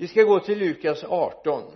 [0.00, 1.72] vi ska gå till Lukas 18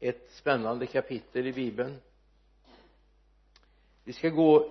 [0.00, 2.00] ett spännande kapitel i bibeln.
[4.04, 4.70] Vi ska gå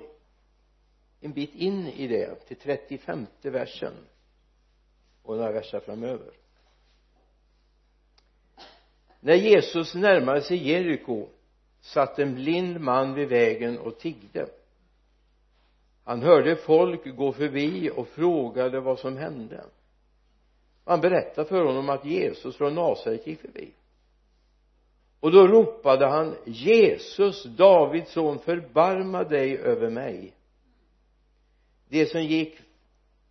[1.21, 3.93] en bit in i det till 35 versen
[5.21, 6.31] och några verser framöver.
[9.19, 11.27] När Jesus närmade sig Jeriko
[11.81, 14.47] satt en blind man vid vägen och tiggde.
[16.03, 19.65] Han hörde folk gå förbi och frågade vad som hände
[20.85, 23.73] han berättade för honom att Jesus från Nasaret gick förbi.
[25.19, 30.33] Och då ropade han Jesus Davids son förbarma dig över mig.
[31.89, 32.57] De som gick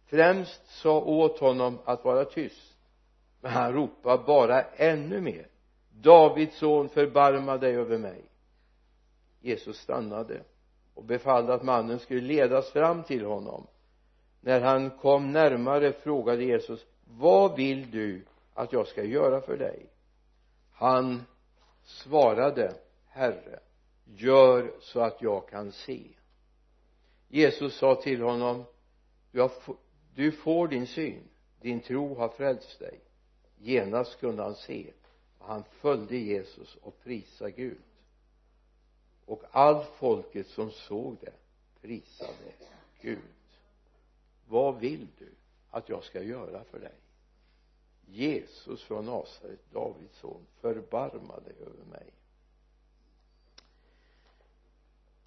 [0.06, 2.72] främst sa åt honom att vara tyst
[3.42, 5.46] men han ropade bara ännu mer
[5.90, 8.24] Davids son förbarma dig över mig.
[9.40, 10.42] Jesus stannade
[10.94, 13.66] och befallde att mannen skulle ledas fram till honom.
[14.40, 16.86] När han kom närmare frågade Jesus
[17.18, 19.86] vad vill du att jag ska göra för dig?
[20.72, 21.22] Han
[21.82, 22.74] svarade
[23.08, 23.60] herre
[24.04, 26.08] gör så att jag kan se.
[27.28, 28.64] Jesus sa till honom
[30.14, 31.28] du, får din syn.
[31.60, 33.00] Din tro har frälst dig.
[33.58, 34.92] Genast kunde han se
[35.38, 37.82] och han följde Jesus och prisade Gud.
[39.26, 41.32] Och allt folket som såg det
[41.80, 42.52] prisade
[43.00, 43.18] Gud.
[44.48, 45.28] Vad vill du
[45.70, 47.01] att jag ska göra för dig?
[48.12, 52.12] Jesus från Nasaret, Davids son förbarma dig över mig.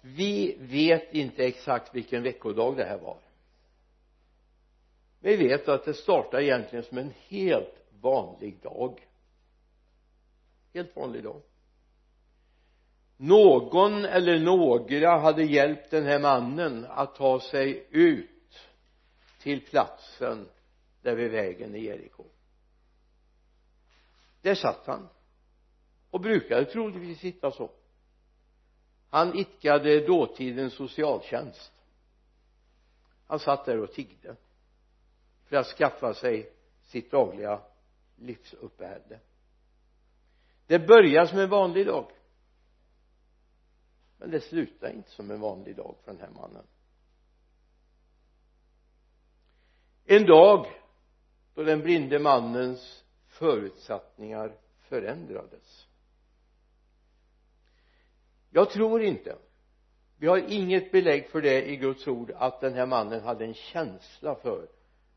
[0.00, 3.18] Vi vet inte exakt vilken veckodag det här var.
[5.20, 9.06] Vi vet att det startade egentligen som en helt vanlig dag.
[10.74, 11.42] Helt vanlig dag.
[13.16, 18.58] Någon eller några hade hjälpt den här mannen att ta sig ut
[19.40, 20.48] till platsen
[21.02, 22.24] där vid vägen i Jeriko
[24.46, 25.08] där satt han.
[26.10, 27.70] Och brukade troligtvis sitta så.
[29.10, 31.72] Han idkade dåtidens socialtjänst.
[33.26, 34.36] Han satt där och tiggde
[35.44, 37.62] för att skaffa sig sitt dagliga
[38.16, 39.20] livsuppehälle.
[40.66, 42.10] Det började som en vanlig dag.
[44.18, 46.66] Men det slutade inte som en vanlig dag för den här mannen.
[50.04, 50.66] En dag
[51.54, 53.05] då den blinde mannens
[53.38, 55.86] förutsättningar förändrades.
[58.50, 59.38] Jag tror inte
[60.18, 63.54] vi har inget belägg för det i Guds ord att den här mannen hade en
[63.54, 64.68] känsla för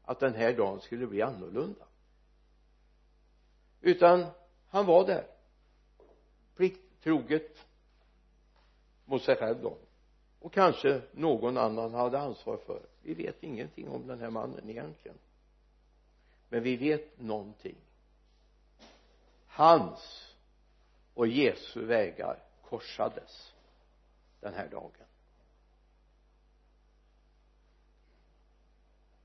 [0.03, 1.85] att den här dagen skulle bli annorlunda.
[3.81, 4.25] Utan
[4.67, 5.27] han var där
[6.55, 7.65] plikttroget
[9.05, 9.77] mot sig själv då.
[10.39, 15.17] Och kanske någon annan hade ansvar för vi vet ingenting om den här mannen egentligen.
[16.49, 17.75] Men vi vet någonting
[19.59, 20.35] hans
[21.13, 23.53] och Jesu vägar korsades
[24.39, 25.07] den här dagen.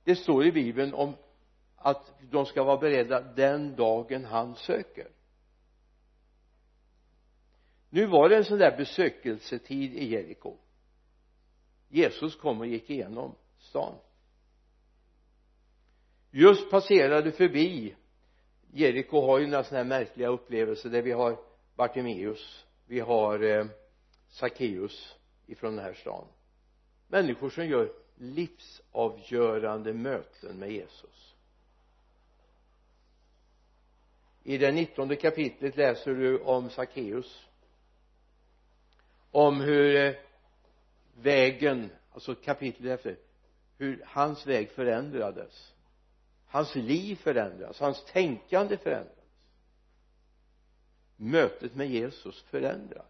[0.05, 1.15] Det står i bibeln om
[1.77, 5.09] att de ska vara beredda den dagen han söker.
[7.91, 10.56] Nu var det en sån där besökelsetid i Jeriko.
[11.89, 13.94] Jesus kom och gick igenom stan.
[16.31, 17.97] Just passerade förbi
[18.77, 21.39] Jeriko har ju några sådana här märkliga upplevelser där vi har
[21.77, 23.67] Bartimeus vi har eh,
[24.29, 26.27] Sackeus ifrån den här stan.
[27.09, 31.35] Människor som gör livsavgörande möten med Jesus.
[34.43, 37.47] I det nittonde kapitlet läser du om Sackeus
[39.31, 40.15] om hur eh,
[41.15, 43.17] vägen alltså kapitlet efter
[43.79, 45.74] hur hans väg förändrades
[46.55, 49.25] hans liv förändras, hans tänkande förändras.
[51.17, 53.05] Mötet med Jesus förändrar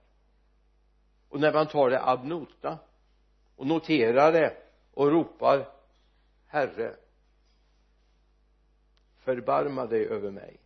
[1.29, 2.79] och när man tar det ad nota
[3.57, 4.57] och noterar det
[4.95, 5.69] och ropar
[6.47, 6.97] herre
[9.19, 10.57] förbarma dig över mig.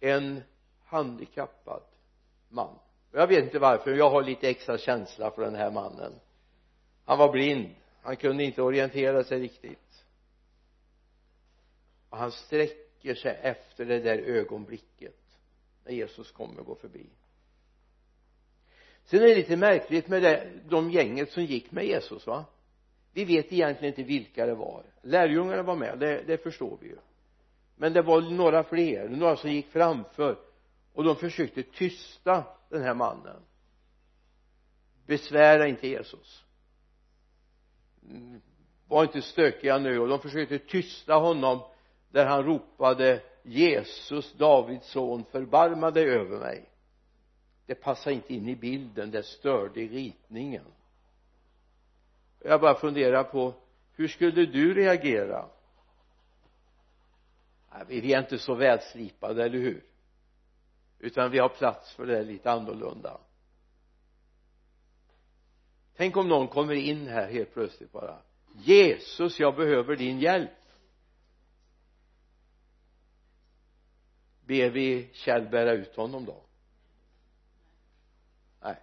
[0.00, 0.42] En
[0.84, 1.82] handikappad
[2.48, 2.78] man.
[3.12, 6.12] Jag vet inte varför jag har lite extra känsla för den här mannen.
[7.04, 7.74] Han var blind.
[8.02, 9.85] Han kunde inte orientera sig riktigt
[12.10, 15.16] och han sträcker sig efter det där ögonblicket
[15.84, 17.06] när Jesus kommer och går förbi.
[19.04, 22.44] Sen är det lite märkligt med det, de gänget som gick med Jesus va?
[23.12, 24.84] Vi vet egentligen inte vilka det var.
[25.02, 26.96] Lärjungarna var med det, det förstår vi ju.
[27.76, 30.38] Men det var några fler några som gick framför
[30.92, 33.42] och de försökte tysta den här mannen.
[35.06, 36.44] Besvära inte Jesus.
[38.02, 38.40] Mm,
[38.88, 41.62] var inte stökiga nu och de försökte tysta honom
[42.16, 46.68] där han ropade Jesus Davids son förbarma dig över mig.
[47.66, 50.64] Det passar inte in i bilden det störde i ritningen.
[52.44, 53.54] Jag bara funderar på
[53.92, 55.48] hur skulle du reagera?
[57.86, 59.84] Vi är inte så välslipade, eller hur?
[60.98, 63.20] Utan vi har plats för det lite annorlunda.
[65.96, 68.18] Tänk om någon kommer in här helt plötsligt bara
[68.54, 70.50] Jesus jag behöver din hjälp.
[74.46, 76.42] Ber vi Kjell bära ut honom då?
[78.62, 78.76] Nej.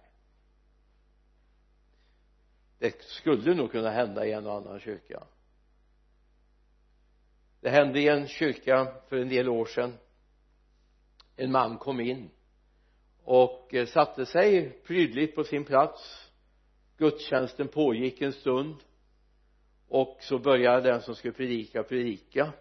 [2.78, 5.22] Det skulle nog kunna hända i en och annan kyrka.
[7.60, 9.94] Det hände i en kyrka för en del år sedan.
[11.36, 12.30] En man kom in
[13.24, 16.30] och eh, satte sig prydligt på sin plats.
[16.96, 18.76] Gudstjänsten pågick en stund
[19.88, 22.52] och så började den som skulle predika predika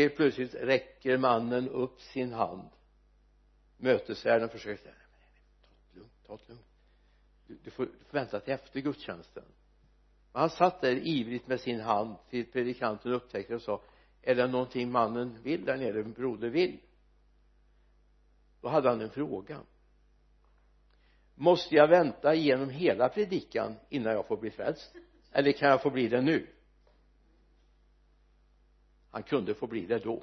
[0.00, 2.68] helt plötsligt räcker mannen upp sin hand.
[3.76, 5.00] Mötesvärden försöker försökte
[5.62, 6.66] ta det lugnt, ta det lugnt.
[7.46, 9.44] Du, du, får, du får vänta till efter gudstjänsten.
[10.32, 13.82] Men han satt där ivrigt med sin hand till predikanten upptäckte och sa
[14.22, 16.78] är det någonting mannen vill där nere, broder vill?
[18.60, 19.60] Då hade han en fråga.
[21.34, 24.94] Måste jag vänta igenom hela predikan innan jag får bli frälst?
[25.32, 26.46] Eller kan jag få bli det nu?
[29.16, 30.22] Han kunde få bli det då.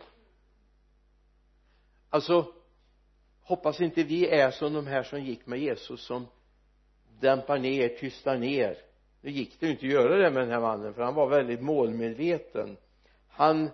[2.09, 2.53] Alltså
[3.41, 6.27] hoppas inte vi är som de här som gick med Jesus som
[7.19, 8.77] dämpar ner, tystar ner.
[9.21, 11.29] Nu gick det ju inte att göra det med den här mannen för han var
[11.29, 12.77] väldigt målmedveten.
[13.27, 13.69] Han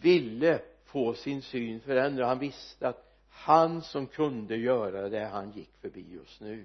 [0.00, 2.28] ville få sin syn förändrad.
[2.28, 6.64] Han visste att han som kunde göra det han gick förbi just nu.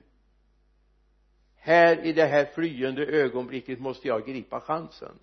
[1.55, 5.19] Här i det här flyende ögonblicket måste jag gripa chansen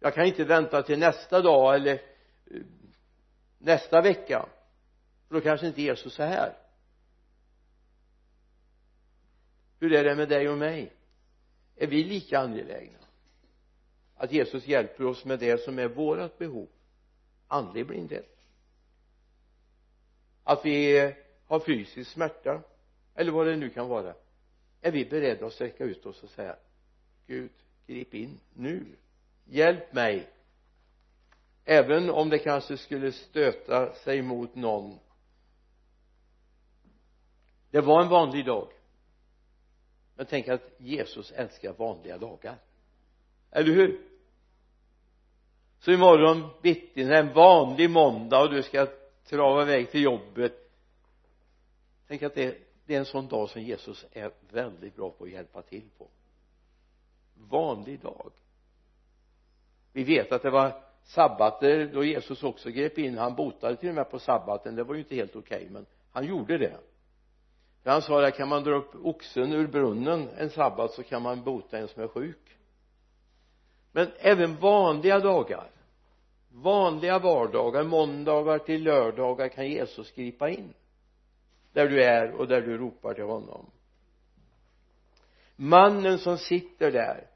[0.00, 2.62] jag kan inte vänta till nästa dag eller eh,
[3.58, 4.48] nästa vecka.
[5.28, 6.56] För då kanske inte Jesus är här.
[9.78, 10.92] Hur är det med dig och mig?
[11.76, 12.98] Är vi lika angelägna?
[14.16, 16.68] Att Jesus hjälper oss med det som är vårat behov?
[17.48, 18.36] Andlig blindhet.
[20.44, 21.14] Att vi
[21.46, 22.62] har fysisk smärta
[23.14, 24.14] eller vad det nu kan vara.
[24.80, 26.56] Är vi beredda att sträcka ut oss och säga
[27.26, 27.50] Gud
[27.86, 28.84] grip in nu
[29.44, 30.30] hjälp mig.
[31.64, 34.98] Även om det kanske skulle stöta sig mot någon.
[37.70, 38.68] Det var en vanlig dag.
[40.14, 42.56] Men tänk att Jesus älskar vanliga dagar.
[43.50, 44.00] Eller hur?
[45.78, 48.86] Så imorgon bitti när det är en vanlig måndag och du ska
[49.24, 50.72] trava iväg till jobbet.
[52.08, 55.30] Tänk att det, det är en sån dag som Jesus är väldigt bra på att
[55.30, 56.08] hjälpa till på.
[57.34, 58.32] Vanlig dag
[59.92, 63.18] vi vet att det var sabbater då Jesus också grep in.
[63.18, 64.74] Han botade till och med på sabbaten.
[64.74, 66.76] Det var ju inte helt okej okay, men han gjorde det.
[67.82, 71.22] För han sa att kan man dra upp oxen ur brunnen en sabbat så kan
[71.22, 72.56] man bota en som är sjuk.
[73.92, 75.70] Men även vanliga dagar
[76.52, 80.74] vanliga vardagar måndagar till lördagar kan Jesus gripa in.
[81.72, 83.70] Där du är och där du ropar till honom.
[85.56, 87.29] Mannen som sitter där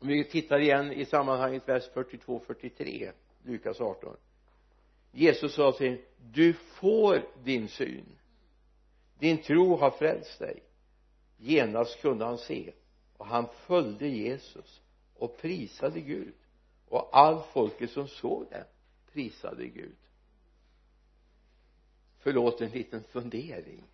[0.00, 3.12] om vi tittar igen i sammanhanget vers 42 43
[3.42, 4.16] Lukas 18
[5.12, 6.00] Jesus sa till
[6.32, 8.18] du får din syn.
[9.18, 10.62] Din tro har frälst dig.
[11.36, 12.72] Genast kunde han se
[13.16, 14.80] och han följde Jesus
[15.14, 16.34] och prisade Gud.
[16.88, 18.66] Och all folket som såg det
[19.12, 19.96] prisade Gud.
[22.18, 23.84] Förlåt en liten fundering.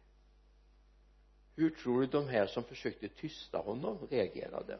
[1.54, 4.78] Hur tror du de här som försökte tysta honom reagerade?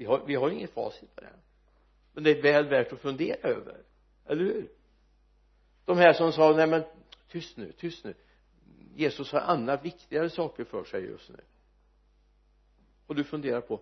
[0.00, 1.32] Vi har, vi har inget facit på det.
[2.12, 3.82] Men det är väl värt att fundera över
[4.26, 4.68] eller hur?
[5.84, 6.84] De här som sa nej men
[7.28, 8.14] tyst nu, tyst nu.
[8.94, 11.40] Jesus har andra viktigare saker för sig just nu.
[13.06, 13.80] Och du funderar på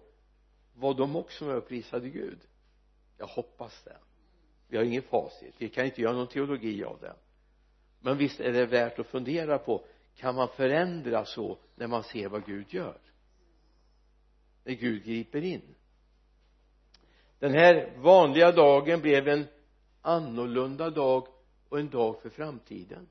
[0.74, 2.38] var de också med och prisade Gud?
[3.18, 3.96] Jag hoppas det.
[4.68, 5.54] Vi har ingen facit.
[5.58, 7.14] Vi kan inte göra någon teologi av det.
[8.00, 9.84] Men visst är det värt att fundera på
[10.16, 12.98] kan man förändra så när man ser vad Gud gör?
[14.64, 15.74] När Gud griper in
[17.38, 19.46] den här vanliga dagen blev en
[20.02, 21.28] annorlunda dag
[21.68, 23.08] och en dag för framtiden.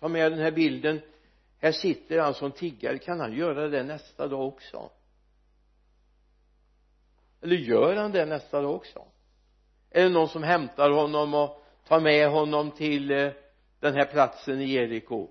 [0.00, 1.00] Ta med den här bilden.
[1.58, 2.98] Här sitter han som tiggare.
[2.98, 4.90] Kan han göra det nästa dag också?
[7.42, 9.04] Eller gör han det nästa dag också?
[9.90, 13.32] Är det någon som hämtar honom och tar med honom till eh,
[13.80, 15.28] den här platsen i Jeriko?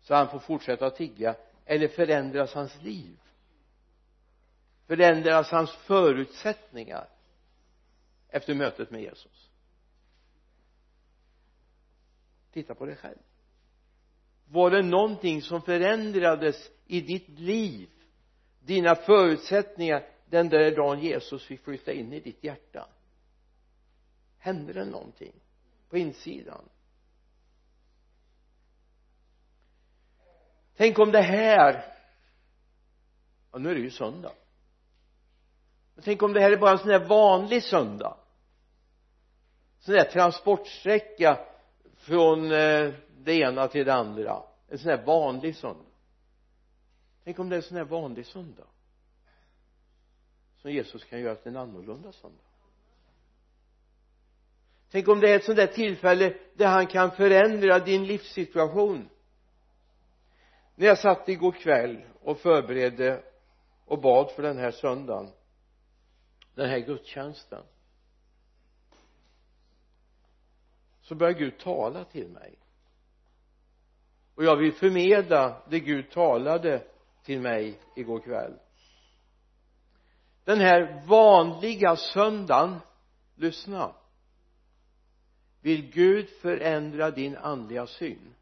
[0.00, 1.34] Så han får fortsätta att tigga.
[1.64, 3.20] Eller förändras hans liv?
[4.86, 7.08] Förändras hans förutsättningar
[8.28, 9.50] efter mötet med Jesus.
[12.52, 13.18] Titta på dig själv.
[14.48, 17.90] Var det någonting som förändrades i ditt liv?
[18.60, 22.88] Dina förutsättningar den där dagen Jesus fick flytta in i ditt hjärta?
[24.38, 25.32] Hände det någonting
[25.88, 26.68] på insidan?
[30.76, 31.96] Tänk om det här
[33.52, 34.32] ja nu är det ju söndag
[36.04, 38.16] tänk om det här är bara en sån där vanlig söndag.
[39.78, 41.38] Sån där transportsträcka
[41.96, 44.42] från eh, det ena till det andra.
[44.68, 45.82] En sån där vanlig söndag.
[47.24, 48.66] Tänk om det är en sån där vanlig söndag.
[50.62, 52.42] Som Jesus kan göra till en annorlunda söndag.
[54.90, 59.08] Tänk om det är ett sånt där tillfälle där han kan förändra din livssituation.
[60.74, 63.22] När jag satt igår kväll och förberedde
[63.84, 65.30] och bad för den här söndagen
[66.56, 67.62] den här gudstjänsten.
[71.00, 72.58] Så börjar Gud tala till mig.
[74.34, 76.86] Och jag vill förmedla det Gud talade
[77.22, 78.54] till mig igår kväll.
[80.44, 82.76] Den här vanliga söndagen
[83.34, 83.94] lyssna
[85.60, 88.34] vill Gud förändra din andliga syn.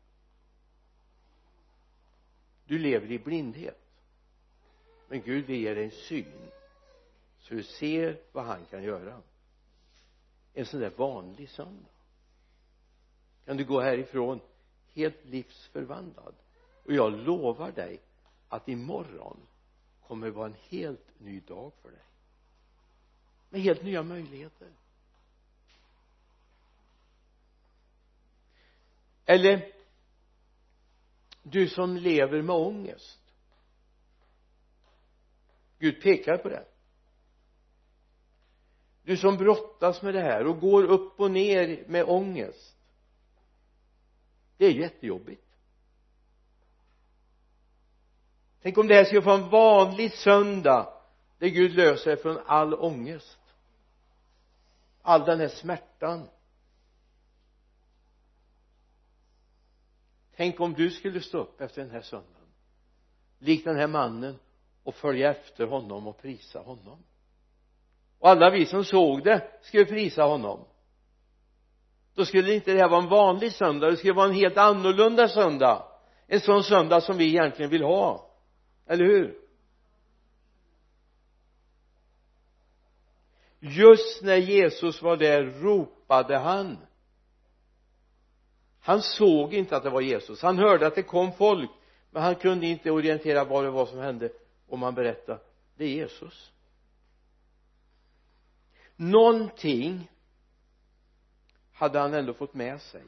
[2.66, 3.80] Du lever i blindhet
[5.08, 6.50] men Gud vill ge dig en syn
[7.44, 9.22] så du ser vad han kan göra.
[10.54, 11.90] En sån där vanlig söndag.
[13.44, 14.40] Kan du gå härifrån
[14.94, 16.34] helt livsförvandlad?
[16.84, 18.00] Och jag lovar dig
[18.48, 19.40] att imorgon
[20.06, 22.04] kommer vara en helt ny dag för dig.
[23.50, 24.68] Med helt nya möjligheter.
[29.24, 29.72] Eller
[31.42, 33.20] du som lever med ångest.
[35.78, 36.73] Gud pekar på det
[39.04, 42.76] du som brottas med det här och går upp och ner med ångest.
[44.56, 45.44] Det är jättejobbigt.
[48.62, 50.92] Tänk om det här skulle vara en vanlig söndag
[51.38, 53.38] där Gud löser dig från all ångest.
[55.02, 56.28] All den här smärtan.
[60.36, 62.44] Tänk om du skulle stå upp efter den här söndagen
[63.44, 64.38] likt den här mannen
[64.82, 66.98] och följa efter honom och prisa honom
[68.24, 70.64] och alla vi som såg det skulle prisa honom.
[72.14, 75.28] Då skulle inte det här vara en vanlig söndag det skulle vara en helt annorlunda
[75.28, 75.88] söndag.
[76.26, 78.30] En sån söndag som vi egentligen vill ha.
[78.86, 79.38] Eller hur?
[83.60, 86.78] Just när Jesus var där ropade han.
[88.80, 90.42] Han såg inte att det var Jesus.
[90.42, 91.70] Han hörde att det kom folk
[92.10, 94.30] men han kunde inte orientera vad det var som hände
[94.68, 95.40] om han berättade.
[95.76, 96.53] Det är Jesus
[98.96, 100.10] någonting
[101.72, 103.02] hade han ändå fått med sig.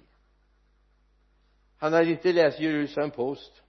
[1.78, 3.62] Han hade inte läst Jerusalem Post.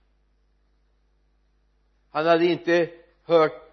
[2.10, 2.92] Han hade inte
[3.24, 3.68] hört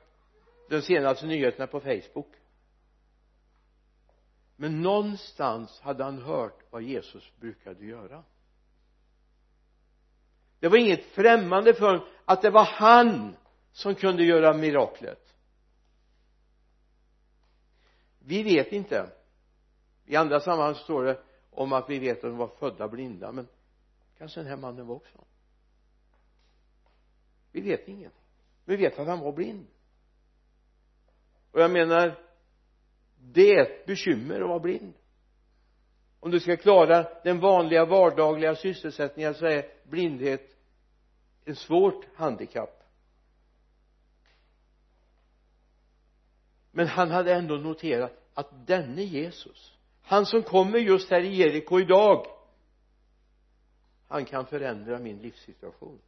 [0.68, 2.32] de senaste nyheterna på Facebook.
[4.56, 8.24] Men någonstans hade han hört vad Jesus brukade göra.
[10.60, 13.36] Det var inget främmande för honom att det var han
[13.72, 15.23] som kunde göra miraklet
[18.26, 19.10] vi vet inte.
[20.04, 23.48] I andra sammanhang står det om att vi vet att de var födda blinda men
[24.18, 25.24] kanske den här mannen var också.
[27.52, 28.20] Vi vet ingenting.
[28.64, 29.66] Vi vet att han var blind.
[31.50, 32.18] Och jag menar
[33.16, 34.94] det är ett bekymmer att vara blind.
[36.20, 40.56] Om du ska klara den vanliga vardagliga sysselsättningen så är blindhet
[41.44, 42.83] ett svårt handikapp.
[46.74, 51.80] Men han hade ändå noterat att denne Jesus han som kommer just här i Jeriko
[51.80, 52.26] idag
[54.08, 55.98] han kan förändra min livssituation.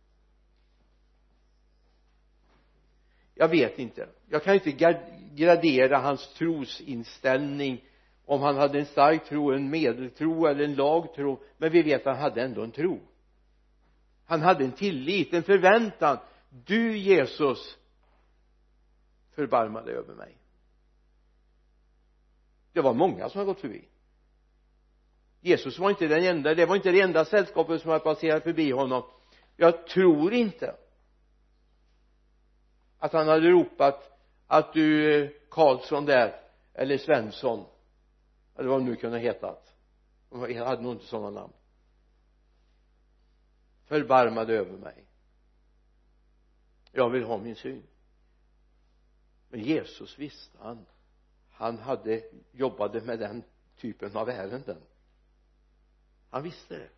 [3.34, 4.08] Jag vet inte.
[4.28, 4.72] Jag kan inte
[5.34, 7.84] gradera hans trosinställning
[8.24, 12.06] om han hade en stark tro, en medeltro eller en lag tro men vi vet
[12.06, 13.00] att han hade ändå en tro.
[14.26, 16.18] Han hade en tillit, en förväntan.
[16.50, 17.78] Du Jesus
[19.34, 20.36] förbarma dig över mig
[22.76, 23.88] det var många som har gått förbi.
[25.40, 26.54] Jesus var inte den enda.
[26.54, 29.02] Det var inte det enda sällskapet som hade passerat förbi honom.
[29.56, 30.76] Jag tror inte
[32.98, 36.40] att han hade ropat att du Karlsson där
[36.74, 37.64] eller Svensson.
[38.56, 39.74] Eller vad de nu kunde hetat.
[40.30, 41.52] De hade nog inte sådana namn.
[43.84, 45.04] Förbarmade över mig.
[46.92, 47.82] Jag vill ha min syn.
[49.48, 50.86] Men Jesus visste han
[51.56, 52.22] han hade
[52.52, 53.42] jobbade med den
[53.76, 54.82] typen av ärenden.
[56.30, 56.88] Han visste det.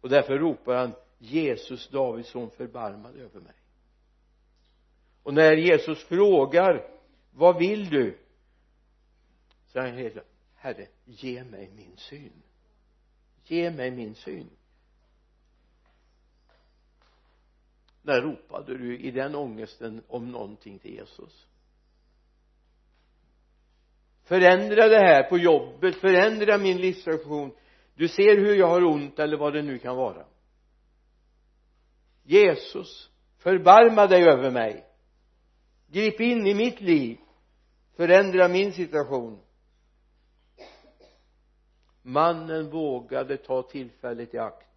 [0.00, 3.54] Och därför ropar han Jesus Davids son förbarma dig över mig.
[5.22, 6.90] Och när Jesus frågar
[7.30, 8.18] vad vill du?
[9.66, 10.16] säger han helt
[10.54, 12.42] herre ge mig min syn.
[13.44, 14.50] Ge mig min syn.
[18.02, 21.46] När ropade du i den ångesten om någonting till Jesus?
[24.30, 27.52] Förändra det här på jobbet förändra min livssituation.
[27.94, 30.24] Du ser hur jag har ont eller vad det nu kan vara.
[32.22, 34.84] Jesus förbarma dig över mig.
[35.86, 37.18] Grip in i mitt liv.
[37.96, 39.40] Förändra min situation.
[42.02, 44.68] Mannen vågade ta tillfället i akt.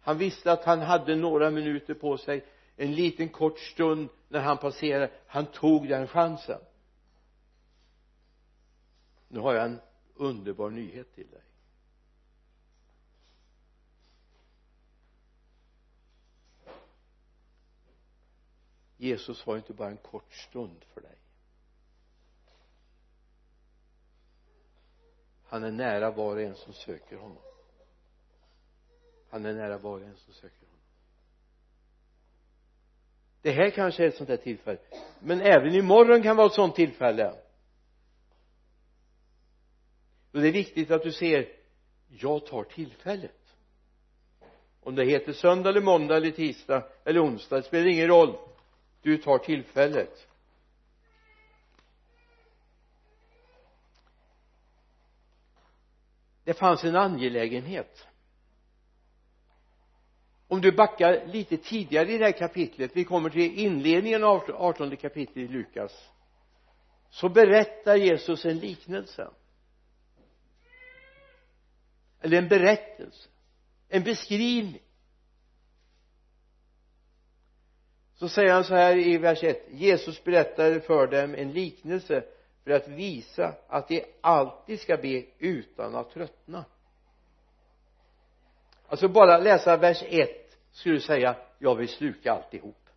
[0.00, 2.44] Han visste att han hade några minuter på sig
[2.76, 5.10] en liten kort stund när han passerade.
[5.26, 6.60] Han tog den chansen
[9.34, 9.80] nu har jag en
[10.14, 11.42] underbar nyhet till dig.
[18.96, 21.16] Jesus har inte bara en kort stund för dig.
[25.44, 27.42] Han är nära var och en som söker honom.
[29.30, 30.80] Han är nära var och en som söker honom.
[33.42, 34.80] Det här kanske är ett sånt där tillfälle.
[35.20, 37.43] Men även imorgon kan vara ett sånt tillfälle
[40.34, 41.48] och det är viktigt att du ser
[42.08, 43.56] jag tar tillfället.
[44.80, 48.36] Om det heter söndag eller måndag eller tisdag eller onsdag det spelar ingen roll.
[49.02, 50.28] Du tar tillfället.
[56.44, 58.06] Det fanns en angelägenhet.
[60.48, 64.96] Om du backar lite tidigare i det här kapitlet vi kommer till inledningen av 18
[64.96, 66.10] kapitlet i Lukas
[67.10, 69.30] så berättar Jesus en liknelse
[72.24, 73.28] eller en berättelse.
[73.88, 74.82] En beskrivning.
[78.14, 82.24] Så säger han så här i vers 1 Jesus berättade för dem en liknelse
[82.64, 86.64] för att visa att de alltid ska be utan att tröttna.
[88.86, 90.30] Alltså bara läsa vers 1
[90.72, 92.88] skulle du säga jag vill sluka alltihop.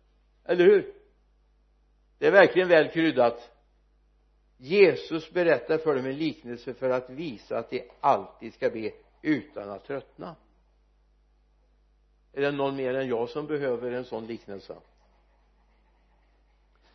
[0.44, 0.94] Eller hur?
[2.18, 3.50] Det är verkligen väl kryddat.
[4.56, 9.70] Jesus berättar för dem en liknelse för att visa att de alltid ska be utan
[9.70, 10.36] att tröttna.
[12.32, 14.76] Är det någon mer än jag som behöver en sån liknelse?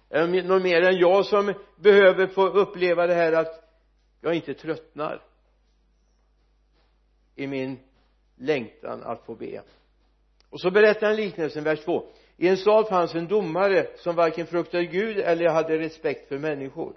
[0.10, 3.64] Är det någon mer än jag som behöver få uppleva det här att
[4.22, 5.22] jag inte tröttnar
[7.36, 7.80] i min
[8.36, 9.62] längtan att få be?
[10.50, 14.48] Och så berättar han liknelsen vers 2 i en stad fanns en domare som varken
[14.48, 16.96] fruktade Gud eller hade respekt för människor.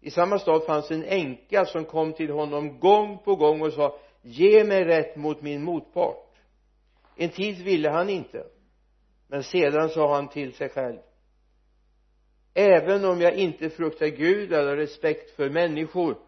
[0.00, 3.98] I samma stad fanns en änka som kom till honom gång på gång och sa
[4.24, 6.36] ge mig rätt mot min motpart.
[7.16, 8.46] En tid ville han inte
[9.26, 10.98] men sedan sa han till sig själv
[12.54, 16.18] även om jag inte fruktar Gud eller respekt för människor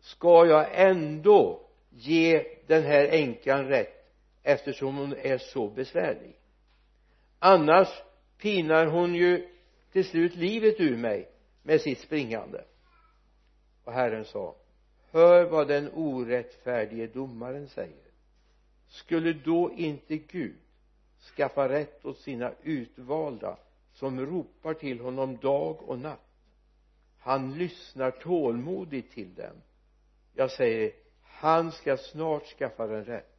[0.00, 6.36] ska jag ändå ge den här änkan rätt eftersom hon är så besvärlig.
[7.38, 7.88] Annars
[8.38, 9.48] pinar hon ju
[9.92, 11.28] till slut livet ur mig
[11.62, 12.64] med sitt springande.
[13.84, 14.56] Och Herren sa
[15.10, 18.10] hör vad den orättfärdige domaren säger.
[18.88, 20.58] Skulle då inte Gud
[21.36, 23.58] skaffa rätt åt sina utvalda
[23.92, 26.26] som ropar till honom dag och natt?
[27.18, 29.56] Han lyssnar tålmodigt till dem.
[30.34, 30.92] Jag säger
[31.40, 33.36] han ska snart skaffa den rätt.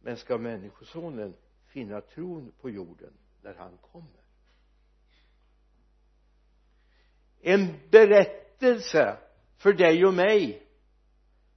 [0.00, 1.34] Men ska människosonen
[1.66, 4.22] finna tron på jorden när han kommer?
[7.40, 9.16] En berättelse
[9.56, 10.65] för dig och mig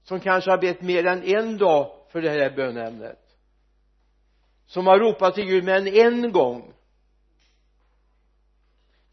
[0.10, 3.38] som kanske har bett mer än en dag för det här bönämnet.
[4.66, 6.74] Som har ropat till Gud mer än en gång.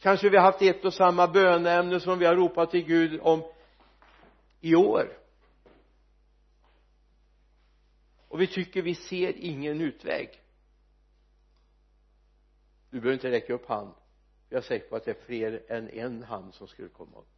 [0.00, 3.42] Kanske vi har haft ett och samma bönämne som vi har ropat till Gud om
[4.60, 5.18] i år.
[8.28, 10.42] Och vi tycker vi ser ingen utväg.
[12.90, 13.94] Du behöver inte räcka upp hand.
[14.48, 17.35] Jag är säker på att det är fler än en hand som skulle komma upp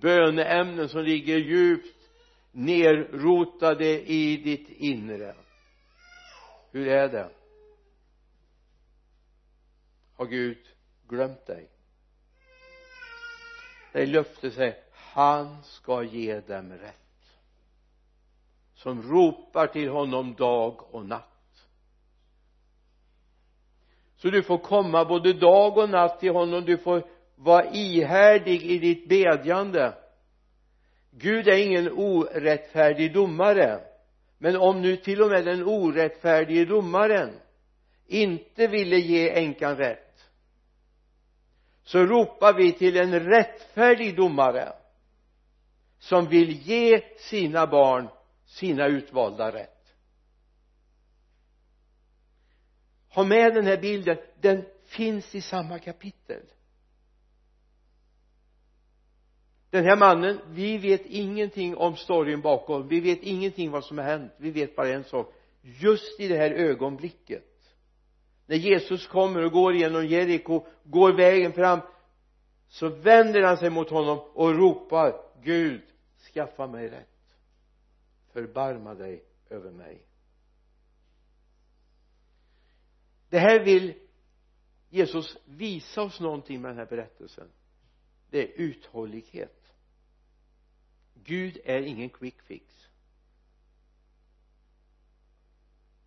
[0.00, 1.98] böneämnen som ligger djupt
[2.52, 5.34] nerrotade i ditt inre.
[6.70, 7.30] Hur är det?
[10.16, 10.58] Har Gud
[11.08, 11.68] glömt dig?
[13.92, 16.94] Det löftet säger han ska ge dem rätt.
[18.74, 21.66] Som ropar till honom dag och natt.
[24.16, 26.64] Så du får komma både dag och natt till honom.
[26.64, 29.94] Du får var ihärdig i ditt bedjande.
[31.10, 33.80] Gud är ingen orättfärdig domare
[34.38, 37.40] men om nu till och med den orättfärdige domaren
[38.06, 40.08] inte ville ge änkan rätt
[41.84, 44.72] så ropar vi till en rättfärdig domare
[45.98, 48.08] som vill ge sina barn
[48.44, 49.94] sina utvalda rätt.
[53.08, 56.42] Ha med den här bilden den finns i samma kapitel.
[59.70, 62.88] Den här mannen vi vet ingenting om storyn bakom.
[62.88, 64.32] Vi vet ingenting vad som har hänt.
[64.36, 65.34] Vi vet bara en sak.
[65.62, 67.44] Just i det här ögonblicket
[68.48, 71.80] när Jesus kommer och går genom Jeriko går vägen fram
[72.68, 75.82] så vänder han sig mot honom och ropar Gud
[76.34, 77.08] skaffa mig rätt.
[78.32, 80.02] Förbarma dig över mig.
[83.28, 83.94] Det här vill
[84.90, 87.48] Jesus visa oss någonting med den här berättelsen.
[88.30, 89.57] Det är uthållighet.
[91.24, 92.88] Gud är ingen quick fix.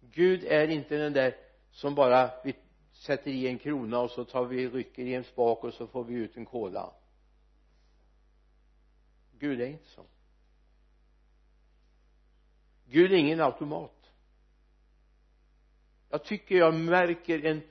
[0.01, 1.37] Gud är inte den där
[1.71, 2.55] som bara vi
[2.91, 6.03] sätter i en krona och så tar vi rycker i en spak och så får
[6.03, 6.93] vi ut en kola
[9.41, 10.05] Gud är inte så.
[12.85, 14.11] Gud är ingen automat.
[16.09, 17.61] Jag tycker jag märker en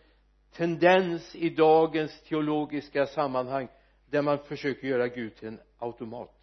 [0.52, 3.68] tendens i dagens teologiska sammanhang
[4.06, 6.39] där man försöker göra Gud till en automat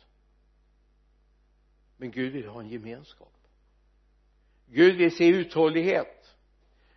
[1.97, 3.33] men Gud vill ha en gemenskap.
[4.67, 6.35] Gud vill se uthållighet.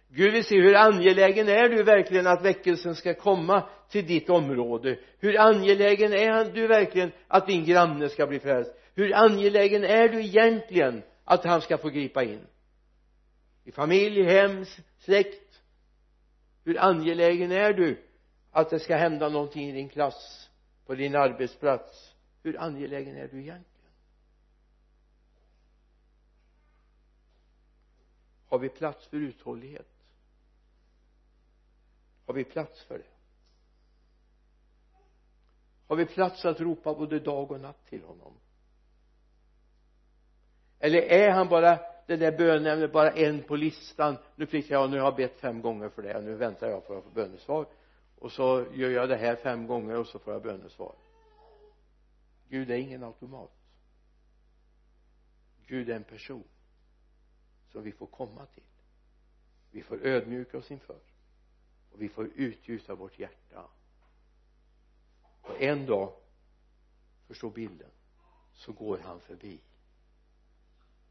[0.08, 4.98] Gud vill se hur angelägen är du verkligen att väckelsen ska komma till ditt område?
[5.18, 8.72] Hur angelägen är du verkligen att din granne ska bli frälst?
[8.94, 12.46] Hur angelägen är du egentligen att han ska få gripa in?
[13.64, 14.64] I familj, hem,
[14.98, 15.62] släkt.
[16.64, 18.02] Hur angelägen är du
[18.50, 20.50] att det ska hända någonting i din klass
[20.86, 22.14] på din arbetsplats?
[22.42, 23.69] Hur angelägen är du egentligen?
[28.50, 29.88] Har vi plats för uthållighet?
[32.26, 33.04] Har vi plats för det?
[35.86, 38.32] Har vi plats att ropa både dag och natt till honom?
[40.78, 44.16] Eller är han bara det där bönämnet bara en på listan?
[44.36, 46.20] Nu fick jag, nu har jag bett fem gånger för det.
[46.20, 47.66] Nu väntar jag på att få bönesvar.
[48.18, 50.94] Och så gör jag det här fem gånger och så får jag bönesvar.
[52.48, 53.52] Gud är ingen automat.
[55.66, 56.44] Gud är en person
[57.72, 58.62] som vi får komma till.
[59.70, 61.00] Vi får ödmjuka oss inför.
[61.90, 63.68] Och vi får utgjuta vårt hjärta.
[65.40, 66.16] Och en dag
[67.26, 67.90] förstå bilden
[68.54, 69.60] så går han förbi.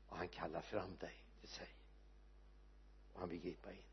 [0.08, 1.68] Och han kallar fram dig till sig.
[3.14, 3.84] Och han vill gripa in.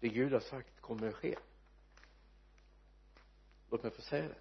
[0.00, 1.38] Det Gud har sagt kommer att ske.
[3.70, 4.40] Låt mig få säga det.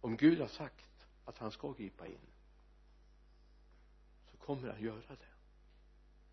[0.00, 0.93] Om Gud har sagt
[1.24, 2.18] att han ska gripa in.
[4.30, 5.34] Så kommer han göra det.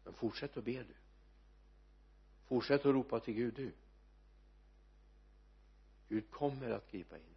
[0.04, 0.96] Men fortsätt att be du.
[2.46, 3.74] Fortsätt att ropa till Gud du.
[6.08, 7.36] Gud kommer att gripa in.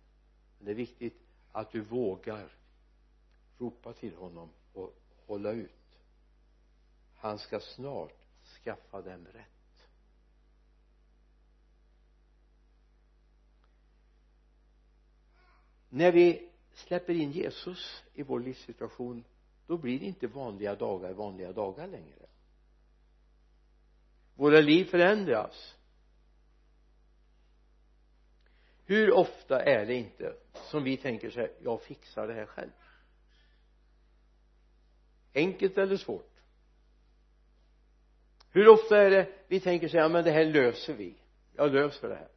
[0.58, 1.20] Men det är viktigt
[1.52, 2.52] att du vågar
[3.58, 4.94] ropa till honom och
[5.26, 5.70] hålla ut.
[7.16, 8.24] Han ska snart
[8.64, 9.88] skaffa dem rätt.
[15.88, 19.24] När vi släpper in Jesus i vår livssituation
[19.66, 22.26] då blir det inte vanliga dagar vanliga dagar längre.
[24.34, 25.74] Våra liv förändras.
[28.86, 30.36] Hur ofta är det inte
[30.70, 32.70] som vi tänker så här jag fixar det här själv?
[35.34, 36.34] Enkelt eller svårt?
[38.50, 41.14] Hur ofta är det vi tänker så här ja men det här löser vi.
[41.56, 42.28] Jag löser det här.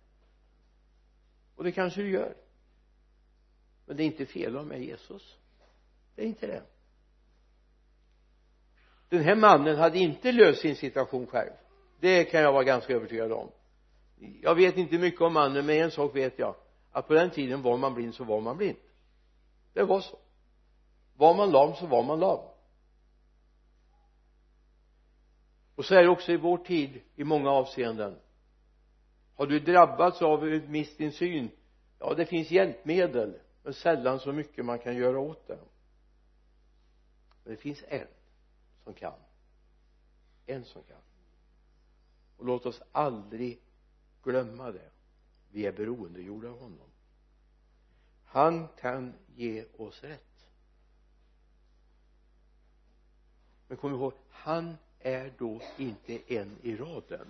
[1.55, 2.35] Och det kanske du gör
[3.87, 5.37] men det är inte fel av mig Jesus.
[6.15, 6.63] Det är inte det.
[9.09, 11.51] Den här mannen hade inte löst sin situation själv.
[11.99, 13.51] Det kan jag vara ganska övertygad om.
[14.41, 16.55] Jag vet inte mycket om mannen men en sak vet jag.
[16.91, 18.77] Att på den tiden var man blind så var man blind.
[19.73, 20.17] Det var så.
[21.15, 22.39] Var man lam så var man lam.
[25.75, 28.15] Och så är det också i vår tid i många avseenden.
[29.35, 31.49] Har du drabbats av mist din syn
[31.99, 35.59] ja det finns hjälpmedel men sällan så mycket man kan göra åt det.
[37.43, 38.07] Men det finns en
[38.83, 39.19] som kan.
[40.45, 41.01] En som kan.
[42.37, 43.59] Och låt oss aldrig
[44.23, 44.89] glömma det.
[45.51, 46.89] Vi är beroendegjorda av honom.
[48.25, 50.49] Han kan ge oss rätt.
[53.67, 57.27] Men kom ihåg han är då inte en i raden.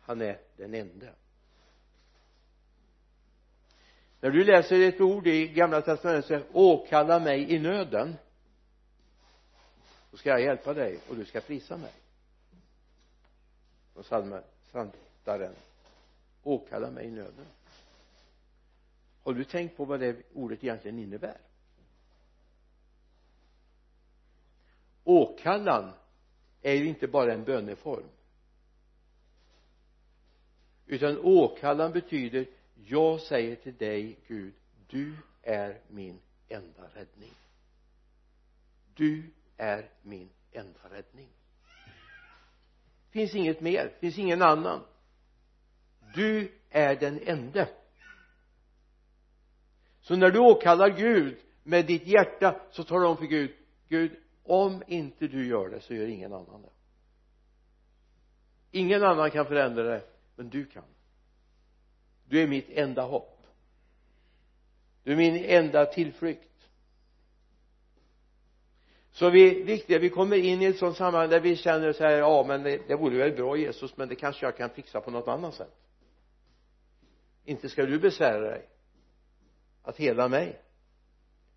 [0.00, 1.12] Han är den enda
[4.26, 8.16] när du läser ett ord i gamla testamentet så åkalla mig i nöden
[10.10, 11.92] då ska jag hjälpa dig och du ska prisa mig.
[13.94, 15.54] Och psaltaren
[16.42, 17.46] åkalla mig i nöden
[19.22, 21.38] har du tänkt på vad det ordet egentligen innebär?
[25.04, 25.92] Åkallan
[26.62, 28.08] är ju inte bara en böneform.
[30.86, 32.46] Utan åkallan betyder
[32.84, 34.54] jag säger till dig Gud
[34.86, 37.32] du är min enda räddning.
[38.94, 41.28] Du är min enda räddning.
[43.10, 44.80] Finns inget mer, finns ingen annan.
[46.14, 47.68] Du är den ende.
[50.00, 53.50] Så när du åkallar Gud med ditt hjärta så talar du om för Gud
[53.88, 56.70] Gud om inte du gör det så gör ingen annan det.
[58.70, 60.02] Ingen annan kan förändra det
[60.36, 60.84] men du kan
[62.28, 63.46] du är mitt enda hopp.
[65.02, 66.42] Du är min enda tillflykt.
[69.10, 72.12] Så vi, viktiga, vi kommer in i ett sådant sammanhang där vi känner så här,
[72.12, 75.10] ja men det, det vore väl bra Jesus men det kanske jag kan fixa på
[75.10, 75.76] något annat sätt.
[77.44, 78.68] Inte ska du besvära dig
[79.82, 80.60] att hela mig.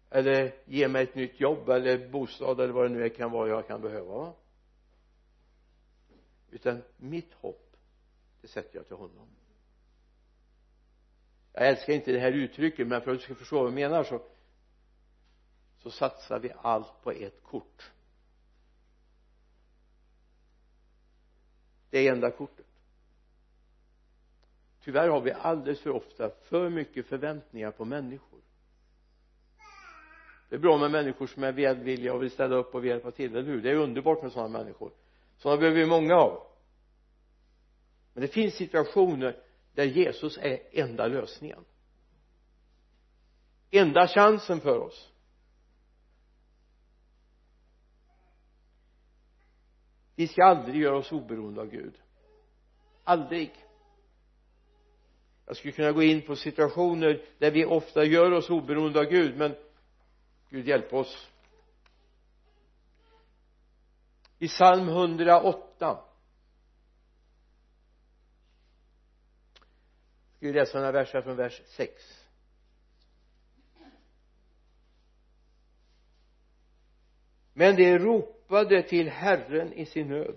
[0.09, 3.67] Eller ge mig ett nytt jobb eller bostad eller vad det nu kan vara jag
[3.67, 4.33] kan behöva va?
[6.51, 7.75] Utan mitt hopp
[8.41, 9.27] det sätter jag till honom
[11.53, 14.03] jag älskar inte det här uttrycket men för att du ska förstå vad jag menar
[14.03, 14.21] så
[15.79, 17.91] så satsar vi allt på ett kort.
[21.89, 22.65] Det enda kortet.
[24.83, 28.39] Tyvärr har vi alldeles för ofta för mycket förväntningar på människor.
[30.49, 33.35] Det är bra med människor som är välvilliga och vill ställa upp och hjälpa till,
[33.35, 33.61] eller hur?
[33.61, 34.91] Det är underbart med sådana människor.
[35.37, 36.47] Sådana behöver vi många av.
[38.13, 41.65] Men det finns situationer där Jesus är enda lösningen.
[43.71, 45.09] Enda chansen för oss.
[50.15, 51.93] Vi ska aldrig göra oss oberoende av Gud.
[53.03, 53.51] Aldrig.
[55.45, 59.37] Jag skulle kunna gå in på situationer där vi ofta gör oss oberoende av Gud
[59.37, 59.55] men
[60.49, 61.29] Gud hjälp oss.
[64.39, 66.08] I psalm 108
[70.39, 72.25] ska vi läsa några verser från vers 6
[77.53, 80.35] men de ropade till Herren i sin nöd.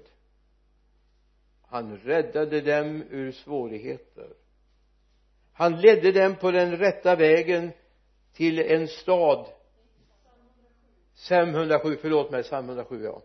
[1.63, 4.35] Han räddade dem ur svårigheter.
[5.53, 7.73] Han ledde dem på den rätta vägen
[8.33, 9.53] till en stad.
[11.29, 13.23] 507 förlåt mig 507 ja.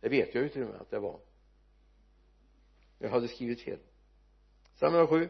[0.00, 1.20] Det vet jag ju till och med att det var.
[2.98, 3.78] Jag hade skrivit fel.
[4.84, 5.28] 507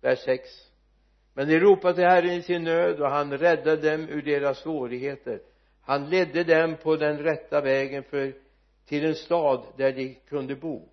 [0.00, 0.68] vers 6
[1.34, 5.40] men de ropade till Herren i sin nöd och han räddade dem ur deras svårigheter.
[5.80, 8.34] Han ledde dem på den rätta vägen för
[8.84, 10.88] till en stad där de kunde bo.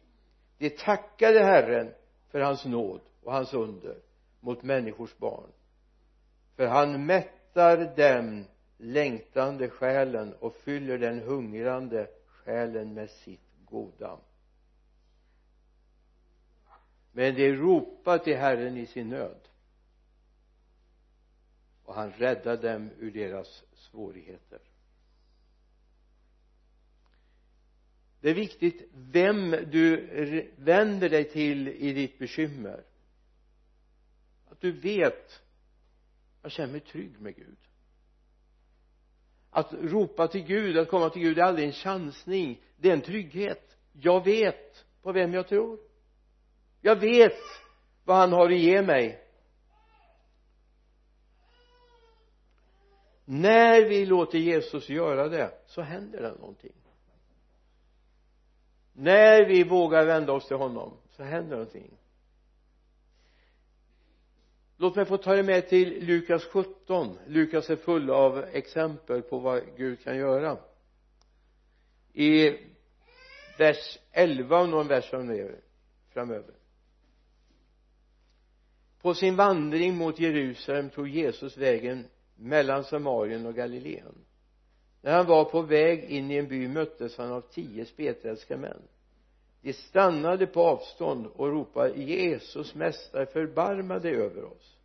[0.58, 1.94] De tackade Herren
[2.32, 3.98] för hans nåd och hans under
[4.40, 5.50] mot människors barn.
[6.56, 8.46] För han mättar dem
[8.78, 14.18] längtande själen och fyller den hungrande själen med sitt goda
[17.16, 19.40] men de ropar till Herren i sin nöd.
[21.84, 24.60] Och han räddar dem ur deras svårigheter.
[28.22, 32.84] Det är viktigt vem du vänder dig till i ditt bekymmer.
[34.50, 35.42] Att du vet
[36.42, 37.58] jag känner mig trygg med Gud.
[39.50, 42.62] Att ropa till Gud, att komma till Gud är aldrig en chansning.
[42.78, 43.78] Det är en trygghet.
[43.92, 45.95] Jag vet på vem jag tror
[46.86, 47.42] jag vet
[48.04, 49.22] vad han har att ge mig.
[53.26, 56.74] När vi låter Jesus göra det så händer det någonting.
[58.94, 61.98] När vi vågar vända oss till honom så händer någonting.
[64.78, 69.40] Låt mig få ta er med till Lukas 17 Lukas är full av exempel på
[69.40, 70.58] vad Gud kan göra.
[72.14, 72.50] I
[73.58, 75.66] vers 11 och någon vers framöver
[76.16, 76.54] framöver
[79.06, 84.26] på sin vandring mot Jerusalem tog Jesus vägen mellan Samarien och Galileen.
[85.02, 88.82] När han var på väg in i en by möttes han av tio spetälska män.
[89.62, 94.78] De stannade på avstånd och ropade Jesus mästare förbarma dig över oss.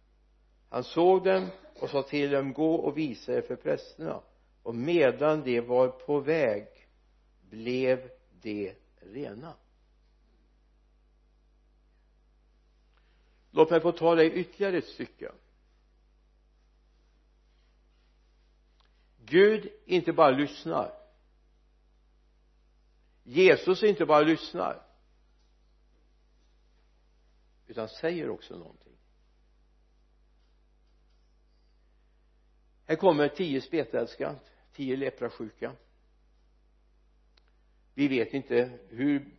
[0.69, 1.47] Han såg dem
[1.81, 4.21] och sa till dem gå och visa er för prästerna.
[4.63, 6.67] Och medan de var på väg
[7.51, 8.11] blev
[8.43, 9.53] de rena.
[13.51, 15.33] Låt mig få ta dig ytterligare ett stycke.
[19.25, 20.93] Gud inte bara lyssnar.
[23.23, 24.87] Jesus inte bara lyssnar.
[27.67, 28.97] Utan säger också någonting.
[32.87, 34.37] Här kommer tio spetälska
[34.73, 35.77] tio leprasjuka.
[37.95, 39.35] Vi vet inte hur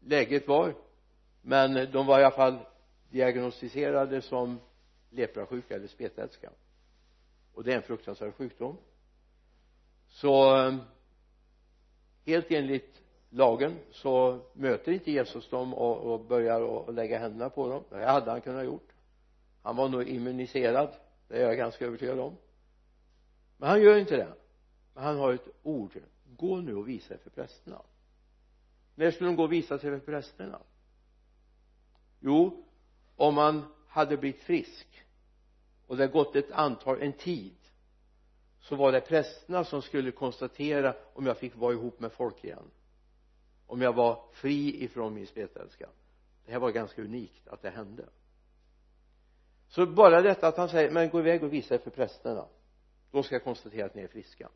[0.00, 0.89] läget var
[1.42, 2.58] men de var i alla fall
[3.10, 4.60] diagnostiserade som
[5.10, 6.50] leprasjuka eller spetälska.
[7.54, 8.76] Och det är en fruktansvärd sjukdom.
[10.08, 10.76] Så eh,
[12.26, 17.68] helt enligt lagen så möter inte Jesus dem och, och börjar och lägga händerna på
[17.68, 17.84] dem.
[17.90, 18.92] Det hade han kunnat gjort.
[19.62, 20.88] Han var nog immuniserad.
[21.28, 22.36] Det är jag ganska övertygad om.
[23.56, 24.32] Men han gör inte det.
[24.94, 25.98] Men han har ett ord.
[26.36, 27.82] Gå nu och visa er för prästerna.
[28.94, 30.58] När skulle de gå och visa sig för prästerna?
[32.20, 32.64] Jo
[33.16, 35.04] om man hade blivit frisk
[35.86, 37.56] och det gått ett antal, en tid
[38.60, 42.70] så var det prästerna som skulle konstatera om jag fick vara ihop med folk igen.
[43.66, 45.88] Om jag var fri ifrån min spetälska.
[46.46, 48.08] Det här var ganska unikt att det hände.
[49.68, 52.46] Så bara detta att han säger men gå iväg och visa er för prästerna.
[53.10, 54.48] De ska konstatera att ni är friska.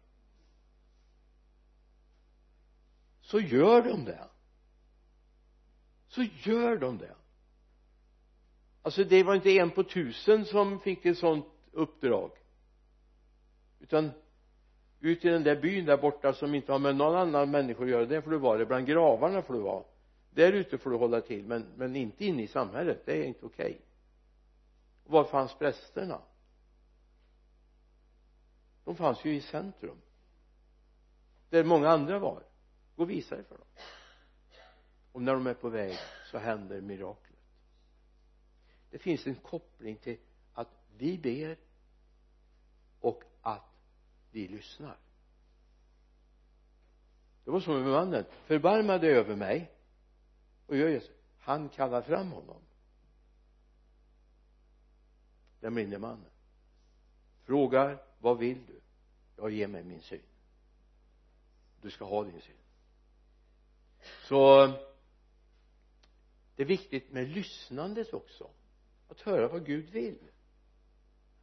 [3.20, 4.28] Så gör de det.
[6.08, 7.14] Så gör de det
[8.84, 12.30] alltså det var inte en på tusen som fick ett sånt uppdrag.
[13.80, 14.10] Utan
[15.00, 17.88] ut i den där byn där borta som inte har med någon annan människa att
[17.90, 18.06] göra.
[18.06, 19.84] Där får du vara bland gravarna får du vara.
[20.30, 23.02] Där ute får du hålla till men, men inte inne i samhället.
[23.06, 23.66] Det är inte okej.
[23.66, 23.80] Okay.
[25.04, 26.20] var fanns prästerna?
[28.84, 29.96] De fanns ju i centrum.
[31.50, 32.42] Där många andra var.
[32.96, 33.66] Gå och visa dig för dem.
[35.12, 35.98] Och när de är på väg
[36.30, 37.33] så händer miraklet
[38.94, 40.18] det finns en koppling till
[40.52, 41.58] att vi ber
[43.00, 43.76] och att
[44.30, 44.96] vi lyssnar.
[47.44, 48.24] Det var som med mannen.
[48.44, 49.70] Förbarma dig över mig.
[50.66, 51.10] Och gör Jesus.
[51.38, 52.62] Han kallar fram honom.
[55.60, 56.30] Den blinde mannen.
[57.42, 58.80] Frågar vad vill du?
[59.36, 60.22] Jag ger mig min syn.
[61.80, 62.56] Du ska ha din syn.
[64.28, 64.66] Så
[66.56, 68.50] det är viktigt med lyssnandet också
[69.14, 70.18] att höra vad Gud vill.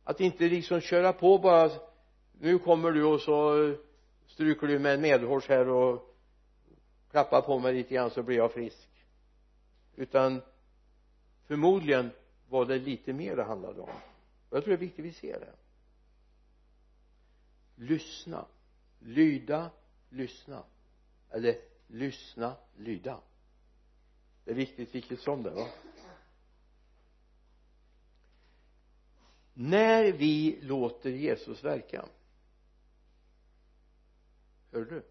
[0.04, 1.72] Att inte liksom köra på bara
[2.40, 3.76] nu kommer du och så
[4.28, 6.18] stryker du med en medhårs här och
[7.12, 8.90] klappar på mig lite grann så blir jag frisk.
[9.96, 10.42] Utan
[11.48, 12.12] förmodligen
[12.50, 13.90] var det lite mer det handlade om.
[14.50, 15.54] Och jag tror det är viktigt att vi ser det.
[17.76, 18.46] Lyssna.
[19.00, 19.70] Lyda
[20.10, 20.64] lyssna.
[21.30, 21.56] Eller
[21.88, 23.20] lyssna lyda.
[24.46, 25.68] Det är viktigt vilket som det va
[29.54, 32.06] när vi låter Jesus verka.
[34.72, 35.04] Hör du?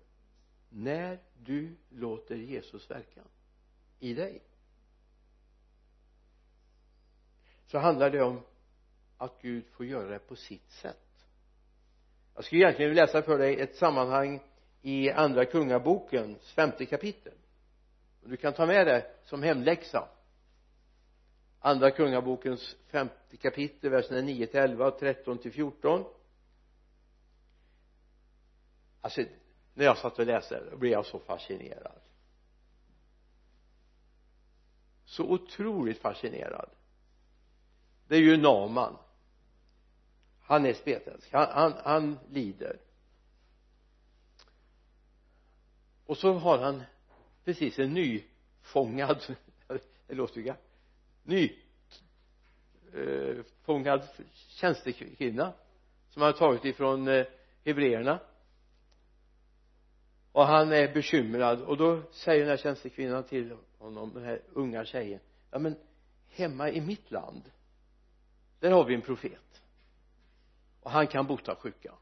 [0.69, 3.21] När du låter Jesus verka
[3.99, 4.43] i dig.
[7.67, 8.41] Så handlar det om
[9.17, 11.27] att Gud får göra det på sitt sätt.
[12.35, 14.41] Jag skulle egentligen vilja läsa för dig ett sammanhang
[14.83, 17.33] i andra kungabokens femte kapitel.
[18.25, 20.09] Du kan ta med det som hemläxa
[21.61, 26.05] andra kungabokens femte kapitel verserna 9 till 11 och 13 till 14
[29.01, 29.25] alltså
[29.75, 32.01] när jag satt och läste då blev jag så fascinerad.
[35.05, 36.71] Så otroligt fascinerad.
[38.09, 38.97] Det är ju Naman.
[40.41, 42.81] Han är spetälsk han, han, han lider.
[46.07, 46.83] Och så har han
[47.45, 49.37] precis en nyfångad
[50.07, 50.43] det låter ju
[52.93, 55.53] nyfångad eh, tjänstekvinna
[56.09, 57.27] som han har tagit ifrån eh,
[57.65, 58.21] hebreerna.
[60.33, 61.63] Och han är bekymrad.
[61.63, 65.21] Och då säger den här tjänstekvinnan till honom den här unga tjejen
[65.51, 65.77] ja men
[66.29, 67.51] hemma i mitt land
[68.61, 69.63] där har vi en profet.
[70.81, 71.95] Och han kan bota sjuka.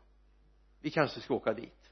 [0.80, 1.90] Vi kanske ska åka dit.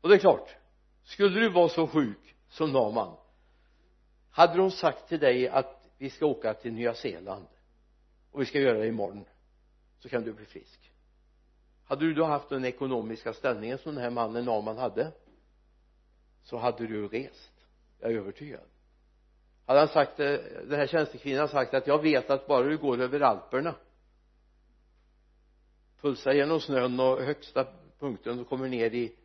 [0.00, 0.56] Och det är klart
[1.02, 3.16] skulle du vara så sjuk som Naman
[4.30, 7.46] hade de sagt till dig att vi ska åka till Nya Zeeland
[8.30, 9.24] och vi ska göra det imorgon
[9.98, 10.92] så kan du bli frisk.
[11.84, 15.12] Hade du då haft den ekonomiska ställningen som den här mannen Naman hade
[16.42, 17.52] så hade du rest.
[18.00, 18.64] Jag är övertygad.
[19.66, 23.00] Hade han sagt eh, den här tjänstekvinnan sagt att jag vet att bara du går
[23.00, 23.74] över Alperna
[26.00, 27.66] pulsar genom snön och högsta
[27.98, 29.16] punkten och kommer ner i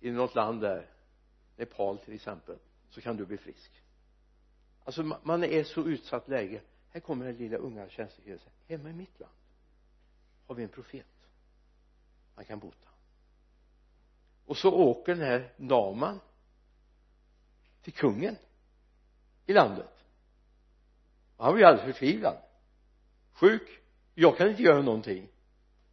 [0.00, 0.86] i något land där
[1.56, 2.58] Nepal till exempel
[2.98, 3.82] så kan du bli frisk.
[4.84, 6.60] Alltså man är i så utsatt läge.
[6.90, 9.32] Här kommer den lilla unga tjänstekvinnan hemma i mitt land
[10.48, 11.06] har vi en profet.
[12.34, 12.88] Han kan bota.
[14.46, 16.20] Och så åker den här Naman
[17.82, 18.36] till kungen
[19.46, 20.04] i landet.
[21.36, 22.36] Och han blir alldeles förtvivlad.
[23.32, 23.80] Sjuk.
[24.14, 25.28] Jag kan inte göra någonting.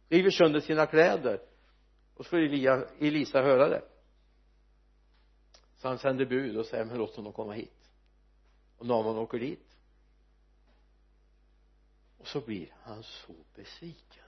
[0.08, 1.40] River sönder sina kläder.
[2.14, 3.82] Och så får Elia, Elisa höra det
[5.86, 7.90] så han sänder bud och säger men låt honom komma hit.
[8.78, 9.76] Och Naman åker dit
[12.18, 14.24] och så blir han så besviken.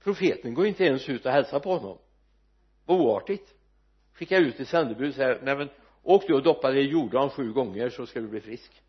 [0.00, 1.98] Profeten går inte ens ut och hälsar på honom.
[2.86, 3.54] Oartigt.
[4.12, 5.70] Skickar ut ett sändebud och säger nej men
[6.02, 8.82] åk du och doppa dig i Jordan sju gånger så ska du bli frisk.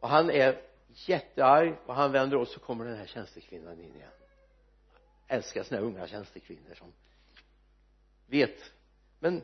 [0.00, 4.15] Och han är jättearg och han vänder och så kommer den här tjänstekvinnan in igen
[5.26, 6.92] älskar sådana här unga tjänstekvinnor som
[8.26, 8.72] vet.
[9.18, 9.42] Men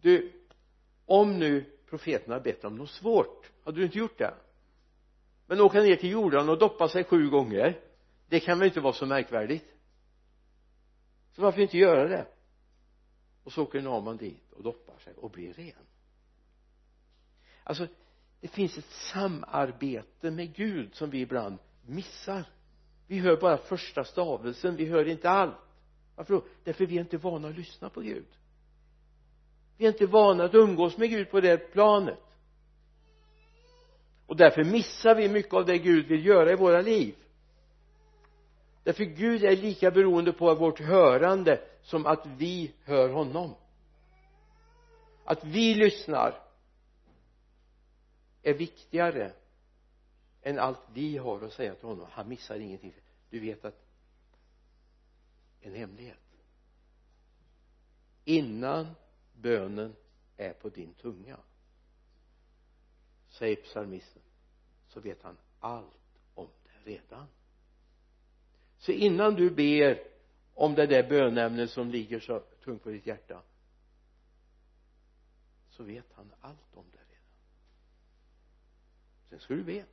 [0.00, 0.32] du
[1.06, 4.34] om nu profeten har bett om något svårt hade du inte gjort det?
[5.46, 7.80] Men åka ner till Jordan och doppa sig sju gånger
[8.28, 9.64] det kan väl inte vara så märkvärdigt?
[11.32, 12.26] Så varför inte göra det?
[13.44, 15.86] Och så åker Naman dit och doppar sig och blir ren.
[17.64, 17.86] Alltså
[18.40, 22.44] det finns ett samarbete med Gud som vi ibland missar
[23.06, 25.54] vi hör bara första stavelsen vi hör inte allt.
[26.16, 26.44] Varför då?
[26.64, 28.26] Därför vi är inte vana att lyssna på Gud.
[29.76, 32.18] Vi är inte vana att umgås med Gud på det planet.
[34.26, 37.14] Och därför missar vi mycket av det Gud vill göra i våra liv.
[38.82, 43.54] Därför Gud är lika beroende på vårt hörande som att vi hör honom.
[45.24, 46.42] Att vi lyssnar
[48.42, 49.32] är viktigare
[50.46, 52.06] än allt vi har att säga till honom.
[52.10, 52.94] Han missar ingenting.
[53.30, 53.86] Du vet att
[55.60, 56.18] en hemlighet.
[58.24, 58.86] Innan
[59.32, 59.96] bönen
[60.36, 61.36] är på din tunga
[63.28, 64.22] säger psalmisten
[64.88, 67.26] så vet han allt om det redan.
[68.78, 70.02] Så innan du ber
[70.54, 73.42] om det där bönämnet som ligger så tungt på ditt hjärta
[75.70, 77.32] så vet han allt om det redan.
[79.28, 79.84] Sen ska du be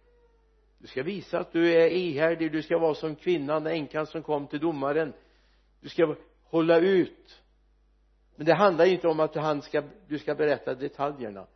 [0.83, 4.47] du ska visa att du är ihärdig du ska vara som kvinnan, änkan som kom
[4.47, 5.13] till domaren.
[5.81, 7.41] Du ska hålla ut.
[8.35, 11.47] Men det handlar inte om att han ska, du ska berätta detaljerna.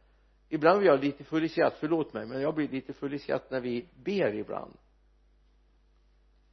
[0.50, 3.20] Ibland blir jag lite full i skratt, förlåt mig men jag blir lite full i
[3.20, 4.78] skratt när vi ber ibland.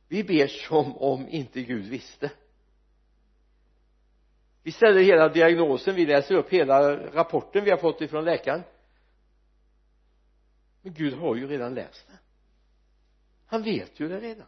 [0.09, 2.31] Vi ber som om inte Gud visste.
[4.63, 8.63] Vi ställer hela diagnosen, vi läser upp hela rapporten vi har fått ifrån läkaren.
[10.83, 12.19] Men Gud har ju redan läst den
[13.55, 14.47] han vet ju det redan.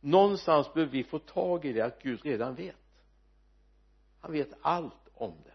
[0.00, 2.76] Någonstans behöver vi få tag i det att Gud redan vet.
[4.20, 5.54] Han vet allt om det.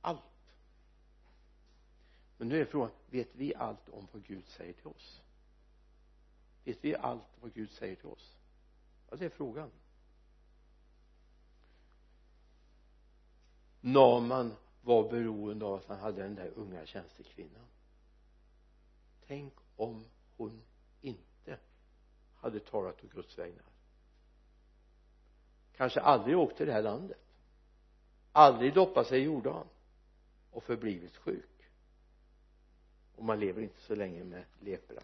[0.00, 0.20] Allt.
[2.36, 5.22] Men nu är frågan vet vi allt om vad Gud säger till oss?
[6.64, 8.36] Vet vi allt vad Gud säger till oss?
[9.10, 9.70] Ja det är frågan.
[13.80, 17.66] Naman var beroende av att han hade den där unga tjänstekvinnan.
[19.26, 20.04] Tänk om
[20.36, 20.62] hon
[21.00, 21.58] inte
[22.34, 23.64] hade talat å Guds vägnar.
[25.76, 27.20] Kanske aldrig åkt till det här landet.
[28.32, 29.66] Aldrig doppat sig i Jordan
[30.50, 31.70] och förblivit sjuk.
[33.16, 35.02] Och man lever inte så länge med lepra.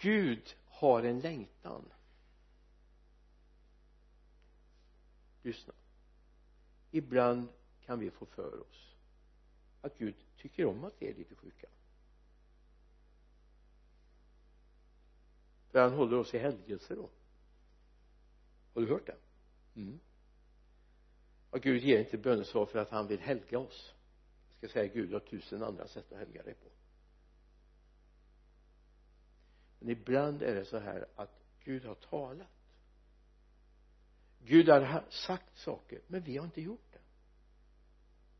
[0.00, 1.92] Gud har en längtan.
[5.42, 5.74] Lyssna.
[6.90, 7.48] Ibland
[7.80, 8.94] kan vi få för oss
[9.80, 11.66] att Gud tycker om att vi är lite sjuka?
[15.68, 17.10] För han håller oss i helgelse då.
[18.74, 19.16] Har du hört det?
[19.80, 20.00] Mm.
[21.50, 23.94] Och Gud ger inte bönesvar för att han vill helga oss.
[24.48, 26.68] Jag ska säga Gud har tusen andra sätt att helga dig på.
[29.78, 32.46] Men ibland är det så här att Gud har talat.
[34.44, 37.00] Gud har sagt saker men vi har inte gjort det.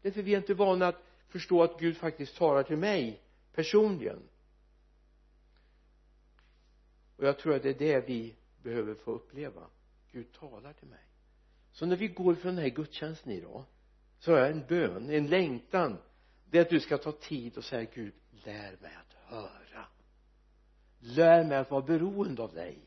[0.03, 3.23] Därför vi är inte vana att förstå att Gud faktiskt talar till mig
[3.53, 4.23] personligen.
[7.17, 9.63] Och jag tror att det är det vi behöver få uppleva.
[10.13, 11.05] Gud talar till mig.
[11.73, 13.65] Så när vi går från den här gudstjänsten idag
[14.19, 15.99] så har jag en bön, en längtan.
[16.51, 19.87] Det är att du ska ta tid och säga Gud lär mig att höra.
[20.99, 22.79] Lär mig att vara beroende av dig.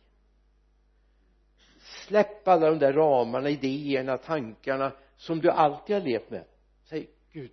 [1.80, 6.46] Släpp alla de där ramarna, idéerna, tankarna som du alltid har levt med.
[6.84, 7.52] Säg Gud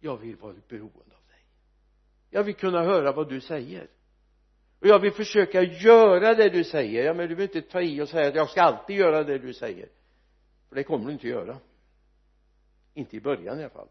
[0.00, 1.44] jag vill vara beroende av dig.
[2.30, 3.90] Jag vill kunna höra vad du säger.
[4.80, 7.04] Och jag vill försöka göra det du säger.
[7.04, 9.38] Ja men du behöver inte ta i och säga att jag ska alltid göra det
[9.38, 9.88] du säger.
[10.68, 11.58] För det kommer du inte göra.
[12.94, 13.88] Inte i början i alla fall.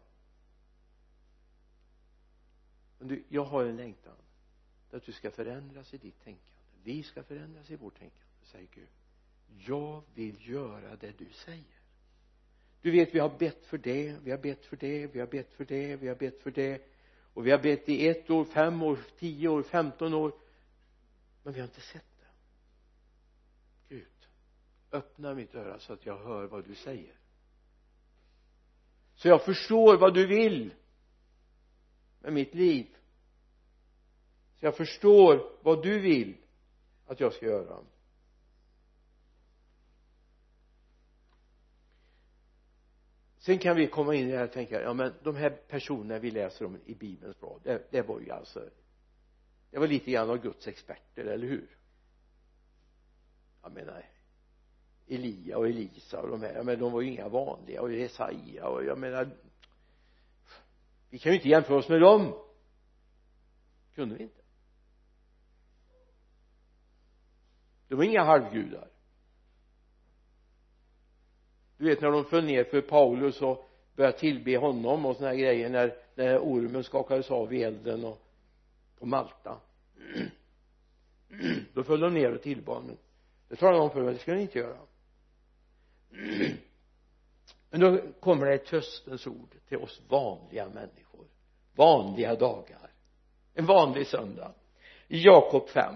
[2.98, 4.14] Men du, jag har en längtan.
[4.92, 6.62] Att du ska förändras i ditt tänkande.
[6.82, 8.88] Vi ska förändras i vårt tänkande säger Gud.
[9.66, 11.77] Jag vill göra det du säger
[12.82, 15.52] du vet vi har bett för det vi har bett för det vi har bett
[15.52, 16.82] för det vi har bett för det.
[17.34, 20.32] Och vi har bett i ett år, fem år, tio år, femton år.
[21.42, 22.26] Men vi har inte sett det.
[23.94, 24.06] Gud
[24.92, 27.14] öppna mitt öra så att jag hör vad du säger.
[29.14, 30.74] Så jag förstår vad du vill
[32.20, 32.86] med mitt liv.
[34.56, 36.36] Så jag förstår vad du vill
[37.06, 37.78] att jag ska göra.
[43.48, 46.18] Sen kan vi komma in i det här och tänka ja men de här personerna
[46.18, 48.70] vi läser om i bibelns blad det, det var ju alltså
[49.70, 51.76] det var lite grann av Guds experter, eller hur?
[53.62, 54.04] Jag menar
[55.06, 58.84] Elia och Elisa och de här, men de var ju inga vanliga och Jesaja och
[58.84, 59.30] jag menar
[61.10, 62.34] vi kan ju inte jämföra oss med dem.
[63.94, 64.42] Kunde vi inte?
[67.88, 68.88] De var inga halvgudar
[71.78, 75.36] du vet när de föll ner för Paulus och började tillbe honom och såna här
[75.36, 78.22] grejer när, när ormen skakades av i elden och
[78.98, 79.60] på Malta.
[81.74, 82.96] Då föll de ner och tillbad honom.
[83.48, 84.78] Det talade de för mig det ska ni inte göra.
[87.70, 91.26] Men då kommer det ett tröstens ord till oss vanliga människor.
[91.74, 92.90] Vanliga dagar.
[93.54, 94.54] En vanlig söndag.
[95.08, 95.94] I Jakob 5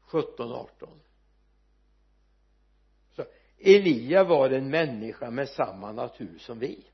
[0.00, 0.88] 17 18
[3.58, 6.84] Elia var en människa med samma natur som vi.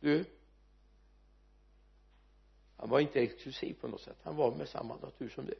[0.00, 0.24] Du?
[2.76, 4.18] Han var inte exklusiv på något sätt.
[4.22, 5.54] Han var med samma natur som du.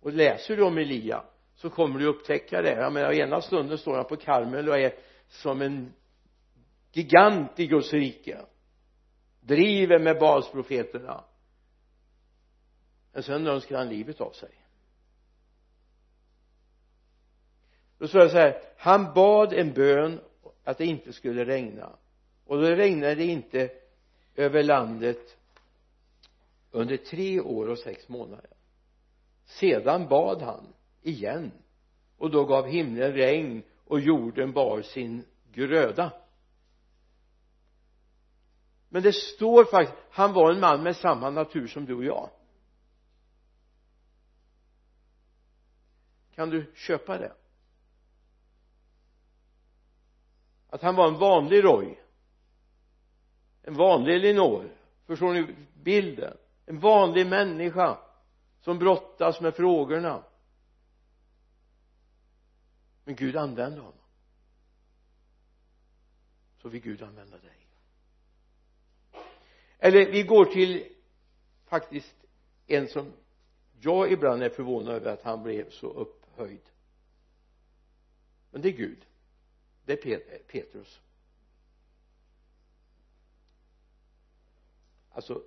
[0.00, 1.24] Och läser du om Elia
[1.54, 2.74] så kommer du upptäcka det.
[2.74, 4.94] Jag menar ena stunden står han på Karmel och är
[5.28, 5.92] som en
[6.92, 8.40] gigant i Guds rike.
[9.40, 11.24] Driver med Balsprofeterna
[13.18, 14.50] men sen önskar han livet av sig.
[17.98, 20.20] Då står det så här han bad en bön
[20.64, 21.96] att det inte skulle regna.
[22.44, 23.70] Och då regnade det inte
[24.34, 25.36] över landet
[26.70, 28.50] under tre år och sex månader.
[29.44, 31.52] Sedan bad han igen.
[32.18, 36.12] Och då gav himlen regn och jorden bar sin gröda.
[38.88, 42.30] Men det står faktiskt han var en man med samma natur som du och jag.
[46.38, 47.32] Kan du köpa det?
[50.68, 51.98] Att han var en vanlig Roy.
[53.62, 54.70] En vanlig Elinor
[55.06, 56.36] förstår ni bilden?
[56.66, 57.98] En vanlig människa
[58.60, 60.24] som brottas med frågorna.
[63.04, 64.04] Men Gud använde honom.
[66.62, 67.66] Så vill Gud använda dig.
[69.78, 70.92] Eller vi går till
[71.66, 72.16] faktiskt
[72.66, 73.12] en som
[73.80, 75.88] jag ibland är förvånad över att han blev så
[76.38, 76.70] höjd.
[78.50, 79.06] Men det är Gud.
[79.84, 81.00] Det är eh, Petrus.
[85.10, 85.42] Alltså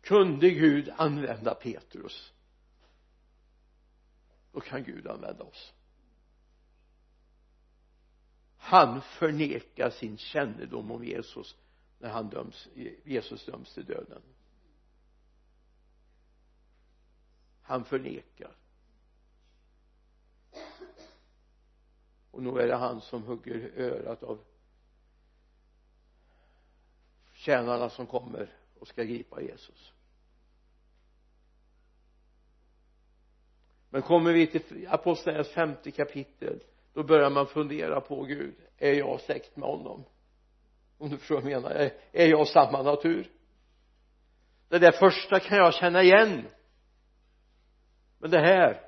[0.00, 2.32] kunde Gud använda Petrus?
[4.52, 5.72] Då kan Gud använda oss.
[8.56, 11.56] Han förnekar sin kännedom om Jesus
[11.98, 12.68] när han döms
[13.04, 14.22] Jesus döms till döden.
[17.62, 18.56] Han förnekar.
[22.34, 24.38] Och nog är det han som hugger örat av
[27.32, 29.92] tjänarna som kommer och ska gripa Jesus.
[33.90, 36.62] Men kommer vi till apostlagärningarnas femte kapitel
[36.92, 40.04] då börjar man fundera på Gud är jag släkt med honom?
[40.98, 41.90] Om du förstår vad jag menar.
[42.12, 43.30] Är jag samma natur?
[44.68, 46.46] Det där första kan jag känna igen.
[48.18, 48.80] Men det här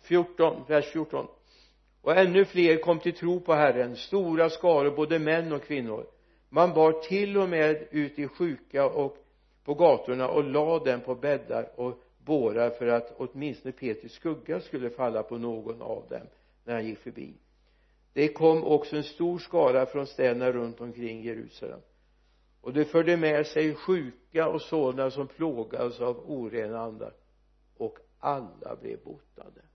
[0.00, 1.28] 14, vers 14
[2.06, 6.06] och ännu fler kom till tro på Herren stora skaror både män och kvinnor.
[6.48, 9.16] Man bar till och med ut i sjuka och
[9.64, 14.90] på gatorna och lade dem på bäddar och bårar för att åtminstone Petrus skugga skulle
[14.90, 16.26] falla på någon av dem
[16.64, 17.34] när han gick förbi.
[18.12, 21.80] Det kom också en stor skara från städerna runt omkring Jerusalem.
[22.60, 27.12] Och det förde med sig sjuka och sådana som plågades av orena andar.
[27.76, 29.65] Och alla blev botade.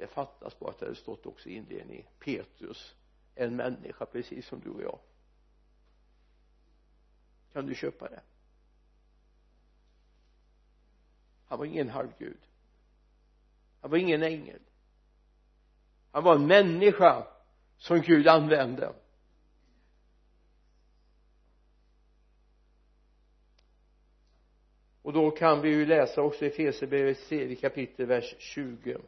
[0.00, 2.94] Det fattas bara att det hade stått också i inledningen Petrus
[3.34, 4.98] en människa precis som du och jag.
[7.52, 8.22] Kan du köpa det?
[11.46, 12.38] Han var ingen halvgud.
[13.80, 14.60] Han var ingen ängel.
[16.10, 17.26] Han var en människa
[17.76, 18.94] som Gud använde.
[25.02, 29.00] Och då kan vi ju läsa också i Efesierbrevets tredje kapitel vers 20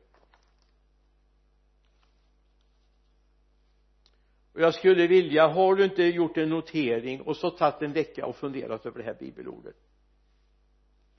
[4.53, 8.27] och jag skulle vilja har du inte gjort en notering och så tagit en vecka
[8.27, 9.77] och funderat över det här bibelordet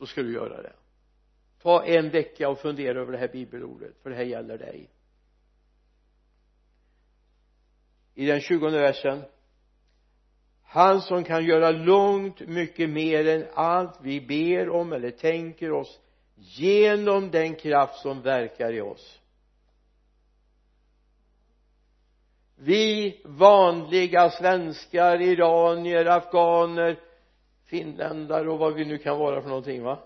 [0.04, 0.74] då ska du göra det.
[1.62, 4.90] Ta en vecka och fundera över det här bibelordet för det här gäller dig.
[8.14, 9.24] I den tjugonde versen.
[10.64, 16.02] Han som kan göra långt mycket mer än allt vi ber om eller tänker oss
[16.36, 19.22] genom den kraft som verkar i oss.
[22.56, 27.00] Vi vanliga svenskar, iranier, afghaner
[27.64, 30.00] finländare och vad vi nu kan vara för någonting va?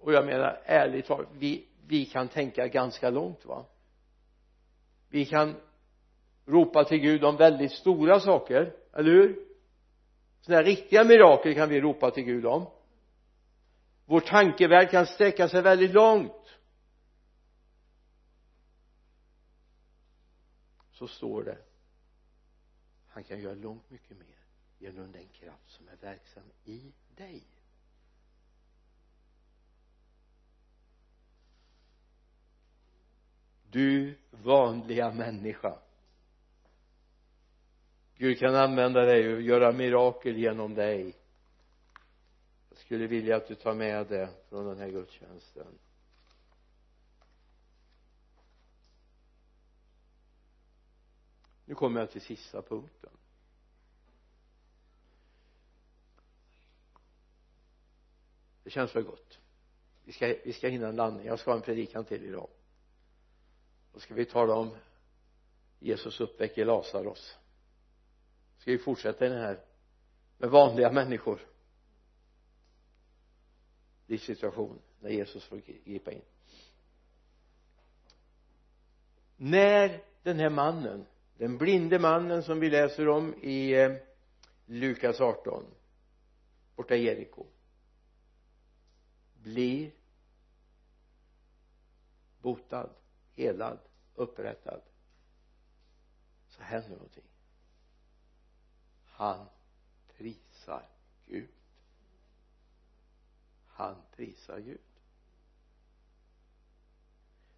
[0.00, 3.64] Och jag menar ärligt talat vi, vi kan tänka ganska långt va?
[5.08, 5.56] Vi kan
[6.46, 9.38] ropa till Gud om väldigt stora saker, eller hur?
[10.40, 12.66] Sådana här riktiga mirakel kan vi ropa till Gud om.
[14.06, 16.43] Vår tankevärld kan sträcka sig väldigt långt.
[20.94, 21.58] Så står det
[23.08, 24.38] han kan göra långt mycket mer
[24.78, 27.42] genom den kraft som är verksam i dig.
[33.70, 35.78] Du vanliga människa
[38.16, 41.16] Gud kan använda dig och göra mirakel genom dig.
[42.68, 45.78] Jag skulle vilja att du tar med det från den här gudstjänsten.
[51.64, 53.10] Nu kommer jag till sista punkten.
[58.64, 59.38] Det känns väl gott.
[60.04, 61.26] Vi ska, vi ska hinna en landning.
[61.26, 62.48] Jag ska ha en predikan till idag.
[63.92, 64.76] Då ska vi tala om
[65.78, 67.38] Jesus uppväcker Lazarus.
[68.58, 69.64] Ska vi fortsätta i den här
[70.38, 71.40] med vanliga människor?
[74.06, 76.22] Livssituation när Jesus får gripa in.
[79.36, 81.06] När den här mannen
[81.36, 83.92] den blinde mannen som vi läser om i eh,
[84.66, 85.64] Lukas 18
[86.76, 87.46] borta i Jeriko
[89.42, 89.90] blir
[92.42, 92.90] botad
[93.32, 93.78] helad
[94.14, 94.80] upprättad.
[96.48, 97.24] Så händer någonting.
[99.04, 99.46] Han
[100.16, 100.88] prisar
[101.26, 101.48] Gud.
[103.66, 104.93] Han prisar Gud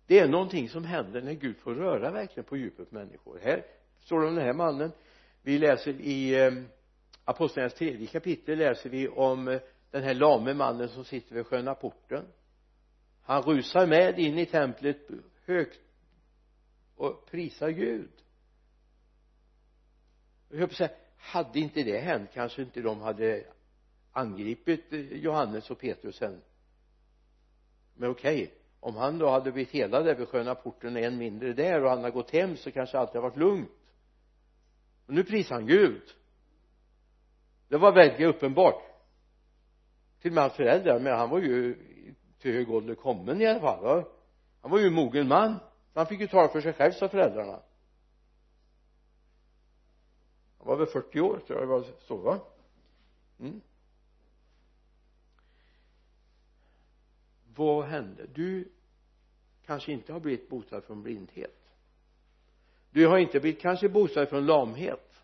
[0.07, 3.39] det är någonting som händer när Gud får röra verkligen på djupet människor.
[3.43, 3.65] Här
[4.01, 4.93] står det om den här mannen.
[5.43, 6.53] Vi läser i eh,
[7.25, 11.75] apostlarnas tredje kapitel läser vi om eh, den här lame mannen som sitter vid sköna
[11.75, 12.25] porten.
[13.23, 15.09] Han rusar med in i templet
[15.45, 15.81] högt
[16.97, 18.11] och prisar Gud.
[20.49, 23.45] Jag höll på säga hade inte det hänt kanske inte de hade
[24.13, 26.41] angripit eh, Johannes och Petrus sen?
[27.95, 28.43] Men okej.
[28.43, 31.91] okay, om han då hade blivit helad där vid sköna porten en mindre där och
[31.91, 33.71] han hade gått hem så kanske allt hade varit lugnt.
[35.07, 36.03] Och nu prisar han Gud.
[37.69, 38.83] Det var verkligen uppenbart.
[40.21, 41.75] Till och med hans föräldrar men han var ju
[42.39, 44.05] till hög ålder kommen i alla fall va?
[44.61, 45.57] han var ju en mogen man.
[45.95, 47.61] Han fick ju tala för sig själv sa föräldrarna.
[50.59, 52.41] Han var väl 40 år tror jag det var så va?
[53.41, 53.61] Mm.
[57.57, 58.27] vad hände?
[58.35, 58.73] Du
[59.67, 61.73] kanske inte har blivit botad från blindhet.
[62.91, 65.23] Du har inte blivit kanske botad från lamhet.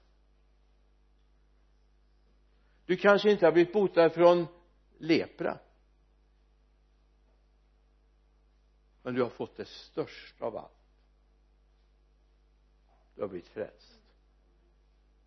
[2.86, 4.47] Du kanske inte har blivit botad från
[4.99, 5.59] lepra.
[9.03, 10.72] Men du har fått det största av allt.
[13.14, 14.01] Du har blivit frälst.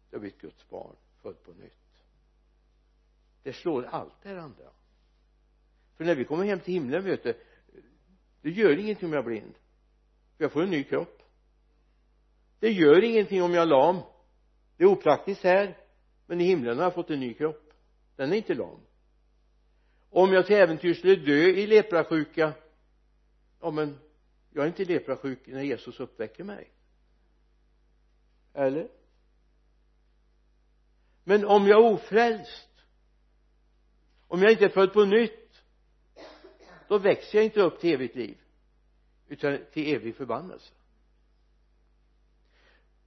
[0.09, 2.03] Du har blivit Guds barn född på nytt.
[3.43, 4.70] Det slår allt det andra.
[5.95, 7.41] För när vi kommer hem till himlen vet du
[8.45, 9.53] det gör ingenting om jag är blind.
[10.37, 11.21] För jag får en ny kropp.
[12.59, 13.99] Det gör ingenting om jag är lam.
[14.77, 15.77] Det är opraktiskt här
[16.25, 17.73] men i himlen har jag fått en ny kropp.
[18.15, 18.79] Den är inte lam.
[20.09, 22.53] Om jag till äventyrs skulle dö i leprasjuka
[23.61, 23.99] ja men
[24.53, 26.71] jag är inte leprasjuk när Jesus uppväcker mig.
[28.53, 28.89] Eller?
[31.23, 32.69] Men om jag är ofrälst
[34.27, 35.44] om jag inte är född på nytt
[36.88, 38.38] då växer jag inte upp till evigt liv
[39.27, 40.73] utan till evig förbannelse.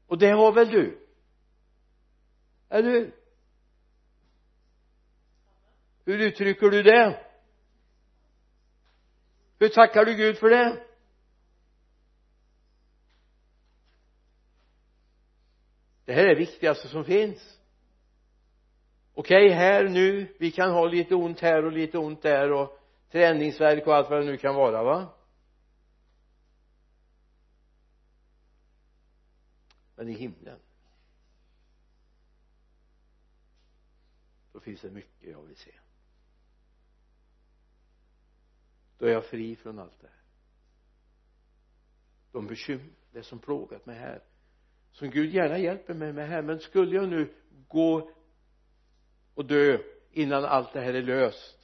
[0.07, 0.99] Och det har väl du?
[2.68, 3.12] Eller hur
[6.05, 7.24] hur uttrycker du det?
[9.59, 10.83] Hur tackar du Gud för det?
[16.05, 17.59] Det här är det viktigaste som finns.
[19.14, 22.78] Okej okay, här nu vi kan ha lite ont här och lite ont där och
[23.11, 25.15] träningsverk och allt vad det nu kan vara va?
[29.97, 30.59] Men i himlen.
[34.53, 35.75] Då finns det mycket jag vill se.
[38.99, 40.23] Då är jag fri från allt det här.
[42.33, 44.23] De bekymmer, det som plågat mig här
[44.93, 47.35] som Gud gärna hjälper mig med här men skulle jag nu
[47.69, 48.11] gå
[49.35, 49.79] och dö
[50.11, 51.58] innan allt det här är löst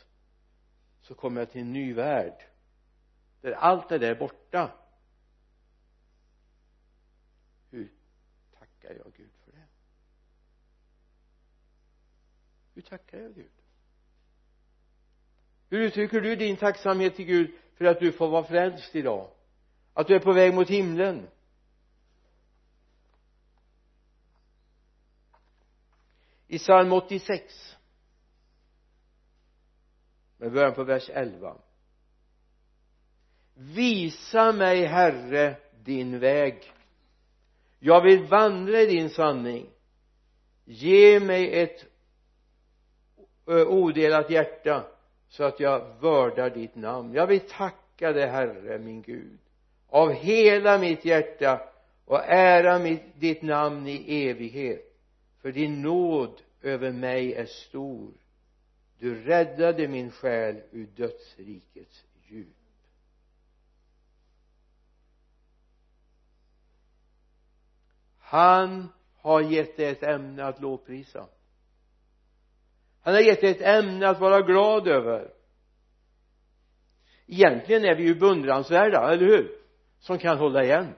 [1.04, 2.44] så kommer jag till en ny värld
[3.40, 4.70] där allt det där är borta.
[7.70, 7.92] Hur
[8.58, 9.66] tackar jag Gud för det?
[12.74, 13.50] Hur tackar jag Gud?
[15.68, 19.30] Hur uttrycker du din tacksamhet till Gud för att du får vara frälst idag?
[19.92, 21.28] Att du är på väg mot himlen?
[26.46, 27.73] I psalm 86
[30.44, 31.56] med början på vers 11
[33.54, 36.72] visa mig herre din väg.
[37.78, 39.66] Jag vill vandra i din sanning.
[40.64, 41.84] Ge mig ett
[43.46, 44.84] odelat hjärta
[45.28, 47.14] så att jag vördar ditt namn.
[47.14, 49.38] Jag vill tacka dig herre min Gud.
[49.88, 51.60] Av hela mitt hjärta
[52.04, 54.80] och ära mitt, ditt namn i evighet.
[55.42, 58.12] För din nåd över mig är stor
[58.98, 62.56] du räddade min själ ur dödsrikets djup.
[68.18, 71.28] Han har gett dig ett ämne att lovprisa.
[73.00, 75.34] Han har gett dig ett ämne att vara glad över.
[77.26, 79.58] Egentligen är vi ju beundransvärda, eller hur?
[79.98, 80.94] Som kan hålla igen.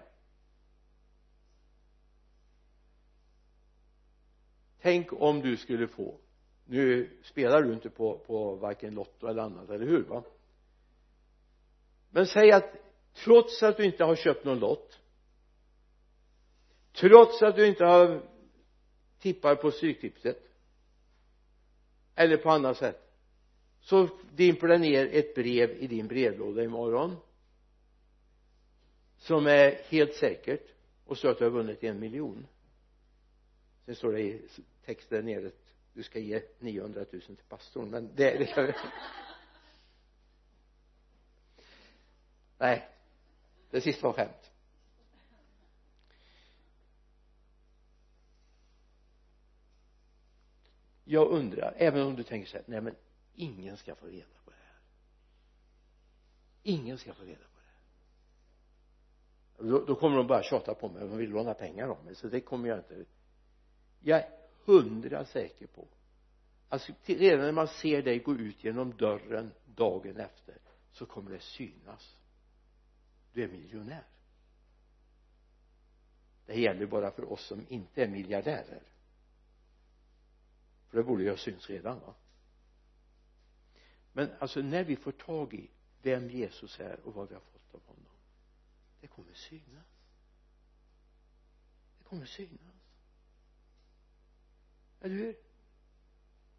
[4.80, 6.20] Tänk om du skulle få
[6.66, 10.22] nu spelar du inte på, på varken lotto eller annat, eller hur va?
[12.10, 12.74] Men säg att
[13.14, 15.00] trots att du inte har köpt någon lott
[16.92, 18.22] trots att du inte har
[19.18, 20.42] tippar på stryktipset
[22.14, 23.12] eller på annat sätt
[23.80, 27.16] så dimper det ner ett brev i din brevlåda imorgon
[29.16, 32.46] som är helt säkert och så att du har vunnit en miljon.
[33.84, 34.40] Sen står det i
[34.84, 35.50] texten nere
[35.96, 38.72] du ska ge 900 000 till pastorn men det, det kan vi
[42.58, 42.88] nej
[43.70, 44.52] det sista var skämt.
[51.04, 52.94] Jag undrar även om du tänker så här nej men
[53.34, 54.80] ingen ska få reda på det här.
[56.62, 57.66] Ingen ska få reda på det
[59.64, 59.70] här.
[59.70, 62.28] Då, då kommer de bara tjata på mig de vill låna pengar av mig så
[62.28, 63.04] det kommer jag inte
[64.00, 65.88] jag är hundra säker på.
[66.68, 70.58] Alltså redan när man ser dig gå ut genom dörren dagen efter
[70.92, 72.16] så kommer det synas.
[73.32, 74.06] Du är miljonär.
[76.46, 78.82] Det gäller bara för oss som inte är miljardärer.
[80.88, 82.14] För det borde ju ha synts redan va?
[84.12, 85.70] Men alltså när vi får tag i
[86.02, 88.06] vem Jesus är och vad vi har fått av honom
[89.06, 89.86] det kommer synas.
[91.98, 92.85] Det kommer synas
[95.00, 95.36] eller hur?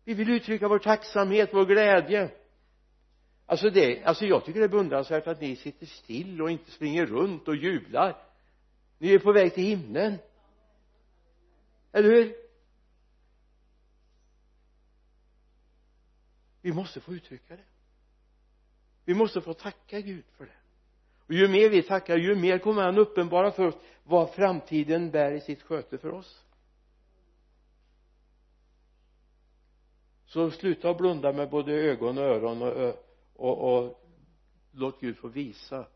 [0.04, 2.32] Vi vill uttrycka vår tacksamhet, vår glädje.
[3.46, 7.06] Alltså det, alltså jag tycker det är beundransvärt att ni sitter still och inte springer
[7.06, 8.22] runt och jublar.
[8.98, 10.18] Ni är på väg till himlen.
[11.92, 12.36] Eller hur?
[16.62, 17.66] Vi måste få uttrycka det.
[19.06, 20.52] Vi måste få tacka Gud för det.
[21.28, 25.32] Och ju mer vi tackar ju mer kommer han uppenbara för oss vad framtiden bär
[25.32, 26.44] i sitt sköte för oss.
[30.28, 32.96] Så sluta blunda med både ögon och öron och,
[33.36, 34.04] och, och
[34.72, 35.88] låt Gud få visa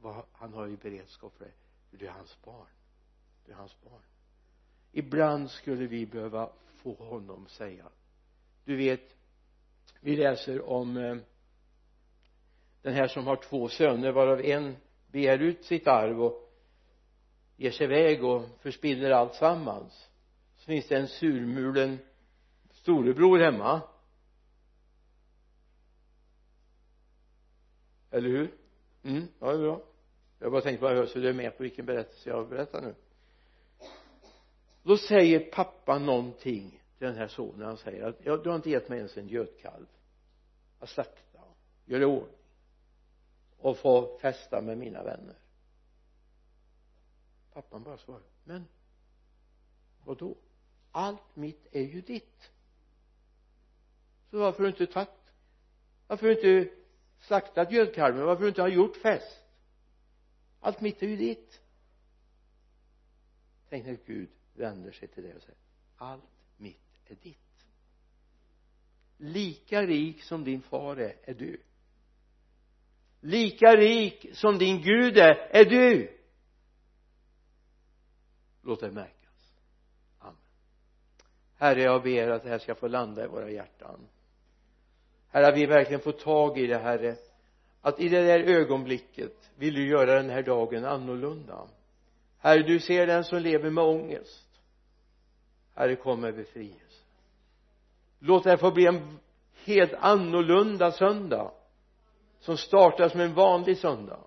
[0.00, 1.54] vad han har i beredskap för dig.
[1.90, 2.66] Du är hans barn.
[3.46, 4.02] Du är hans barn.
[4.92, 6.50] Ibland skulle vi behöva
[6.82, 7.88] få honom säga
[8.64, 9.16] du vet
[10.00, 11.16] vi läser om eh,
[12.82, 16.52] den här som har två söner varav en begär ut sitt arv och
[17.56, 20.10] ger sig iväg och förspiller allt sammans.
[20.56, 21.98] Så finns det en surmulen
[22.84, 23.82] storebror hemma.
[28.10, 28.54] Eller hur?
[29.02, 29.82] Mm, ja det är bra.
[30.38, 32.94] Jag bara tänkte bara så du är med på vilken berättelse jag berättar nu.
[34.82, 37.66] Då säger pappa någonting till den här sonen.
[37.66, 39.86] Han säger att ja, du har inte gett mig ens en gödkalv
[40.78, 41.40] att slakta
[41.84, 42.36] göra i ordning.
[43.58, 45.36] Och få festa med mina vänner.
[47.52, 48.64] Pappan bara svarar men
[50.04, 50.36] vad då
[50.92, 52.50] allt mitt är ju ditt
[54.34, 55.08] så varför har du inte tagit
[56.06, 56.74] varför har du inte
[57.20, 58.26] slaktat gödkalven?
[58.26, 59.42] Varför har du inte har gjort fest?
[60.60, 61.60] Allt mitt är ju ditt.
[63.68, 65.58] Tänk när Gud vänder sig till dig och säger
[65.96, 66.24] allt
[66.56, 67.66] mitt är ditt.
[69.16, 71.62] Lika rik som din far är, är du.
[73.20, 76.18] Lika rik som din Gud är, är du.
[78.62, 79.54] Låt det märkas.
[80.18, 80.36] Amen.
[81.56, 84.08] Herre jag ber att det här ska få landa i våra hjärtan
[85.34, 87.16] herre att vi verkligen får tag i det herre.
[87.82, 91.66] Att i det där ögonblicket vill du göra den här dagen annorlunda.
[92.38, 94.48] Herre du ser den som lever med ångest.
[95.74, 97.02] Herre kom med befrielse.
[98.18, 99.18] Låt det här få bli en
[99.64, 101.50] helt annorlunda söndag
[102.40, 104.20] som startar som en vanlig söndag.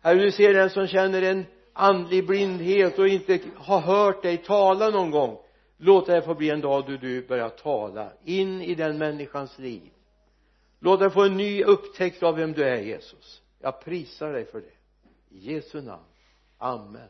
[0.00, 4.90] Herre du ser den som känner en andlig blindhet och inte har hört dig tala
[4.90, 5.38] någon gång
[5.76, 9.58] låt det här få bli en dag då du börjar tala in i den människans
[9.58, 9.90] liv.
[10.78, 13.42] Låt den få en ny upptäckt av vem du är Jesus.
[13.60, 15.36] Jag prisar dig för det.
[15.36, 16.04] I Jesu namn.
[16.58, 17.08] Amen.